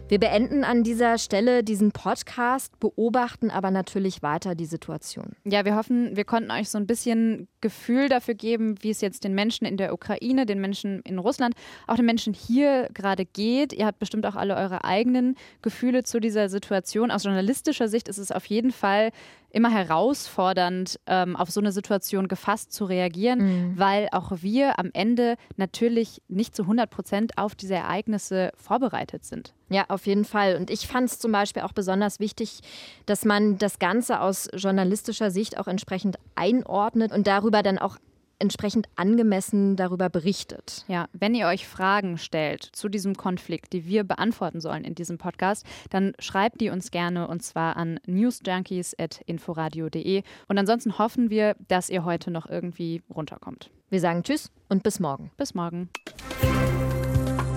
Wir 0.09 0.19
beenden 0.19 0.65
an 0.65 0.85
dieser 0.85 1.19
Stelle 1.19 1.63
diesen 1.63 1.93
Podcast, 1.93 2.81
beobachten 2.81 3.51
aber 3.51 3.71
natürlich 3.71 4.23
weiter 4.23 4.55
die 4.55 4.65
Situation. 4.65 5.37
Ja, 5.45 5.67
wir 5.67 5.77
hoffen, 5.77 6.17
wir 6.17 6.25
konnten 6.25 6.51
euch 6.51 6.71
so 6.71 6.79
ein 6.79 6.87
bisschen 6.87 7.47
Gefühl 7.61 8.09
dafür 8.09 8.33
geben, 8.33 8.77
wie 8.83 8.89
es 8.89 9.03
jetzt 9.03 9.25
den 9.25 9.35
Menschen 9.35 9.67
in 9.67 9.77
der 9.77 9.93
Ukraine, 9.93 10.47
den 10.47 10.63
Menschen 10.63 11.03
in 11.03 11.19
Russland, 11.19 11.55
auch 11.87 11.97
den 11.97 12.07
Menschen 12.07 12.33
hier 12.33 12.89
gerade 12.95 13.27
geht. 13.27 13.75
Ihr 13.75 13.85
habt 13.85 13.99
bestimmt 13.99 14.25
auch 14.25 14.35
alle 14.35 14.57
eure 14.57 14.83
eigenen 14.83 15.37
Gefühle 15.61 16.05
zu 16.05 16.21
dieser 16.21 16.49
Situation. 16.49 17.11
Aus 17.11 17.25
journalistischer 17.25 17.89
Sicht 17.89 18.09
ist 18.09 18.19
es 18.19 18.33
auf 18.33 18.47
jeden 18.47 18.73
Fall 18.73 19.11
immer 19.51 19.71
herausfordernd, 19.71 21.01
ähm, 21.07 21.37
auf 21.37 21.51
so 21.51 21.61
eine 21.61 21.73
Situation 21.73 22.29
gefasst 22.29 22.73
zu 22.73 22.85
reagieren, 22.85 23.39
mhm. 23.39 23.79
weil 23.79 24.09
auch 24.13 24.33
wir 24.41 24.79
am 24.79 24.91
Ende 24.93 25.37
natürlich 25.57 26.23
nicht 26.29 26.55
zu 26.55 26.63
100 26.63 26.91
Prozent 26.91 27.39
auf 27.39 27.55
diese 27.55 27.75
Ereignisse 27.75 28.53
vorbereitet 28.57 29.25
sind. 29.25 29.55
Ja, 29.71 29.85
auf 29.89 30.07
jeden 30.07 30.25
Fall. 30.25 30.57
Und 30.57 30.71
ich 30.71 30.87
fand 30.87 31.11
es 31.11 31.19
zum 31.19 31.33
Beispiel 31.33 31.63
auch 31.63 31.73
besonders 31.73 32.21
wichtig, 32.21 32.61
dass 33.07 33.25
man 33.25 33.59
das 33.59 33.79
Ganze 33.79 34.21
aus 34.21 34.49
journalistischer 34.55 35.31
Sicht 35.31 35.59
auch 35.59 35.67
entsprechend 35.67 36.19
einordnet 36.35 37.13
und 37.13 37.27
darüber 37.27 37.63
dann 37.63 37.79
auch 37.79 37.97
entsprechend 38.39 38.89
angemessen 38.97 39.77
darüber 39.77 40.09
berichtet. 40.09 40.85
Ja, 40.89 41.09
wenn 41.13 41.35
ihr 41.35 41.47
euch 41.47 41.67
Fragen 41.67 42.17
stellt 42.19 42.63
zu 42.63 42.89
diesem 42.89 43.17
Konflikt, 43.17 43.73
die 43.73 43.87
wir 43.87 44.05
beantworten 44.05 44.61
sollen 44.61 44.85
in 44.85 44.95
diesem 44.95 45.19
Podcast, 45.19 45.67
dann 45.91 46.13
schreibt 46.19 46.61
die 46.61 46.71
uns 46.71 46.91
gerne 46.91 47.29
und 47.29 47.43
zwar 47.43 47.77
an 47.77 48.01
newsjunkies.inforadio.de. 48.07 50.23
Und 50.49 50.59
ansonsten 50.59 50.99
hoffen 50.99 51.31
wir, 51.31 51.57
dass 51.69 51.91
ihr 51.91 52.05
heute 52.05 52.31
noch 52.31 52.49
irgendwie 52.49 53.03
runterkommt. 53.15 53.71
Wir 53.91 54.01
sagen 54.01 54.23
Tschüss 54.23 54.51
und 54.69 54.83
bis 54.83 55.01
morgen. 55.01 55.31
Bis 55.37 55.55
morgen. 55.55 55.89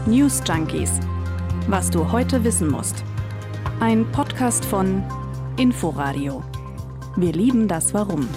News 0.06 0.42
Junkies. 0.48 1.00
Was 1.68 1.90
du 1.90 2.12
heute 2.12 2.44
wissen 2.44 2.70
musst. 2.70 3.04
Ein 3.80 4.12
Podcast 4.12 4.66
von 4.66 5.04
Inforadio. 5.58 6.44
Wir 7.18 7.34
lieben 7.34 7.68
das 7.68 7.94
Warum. 7.94 8.28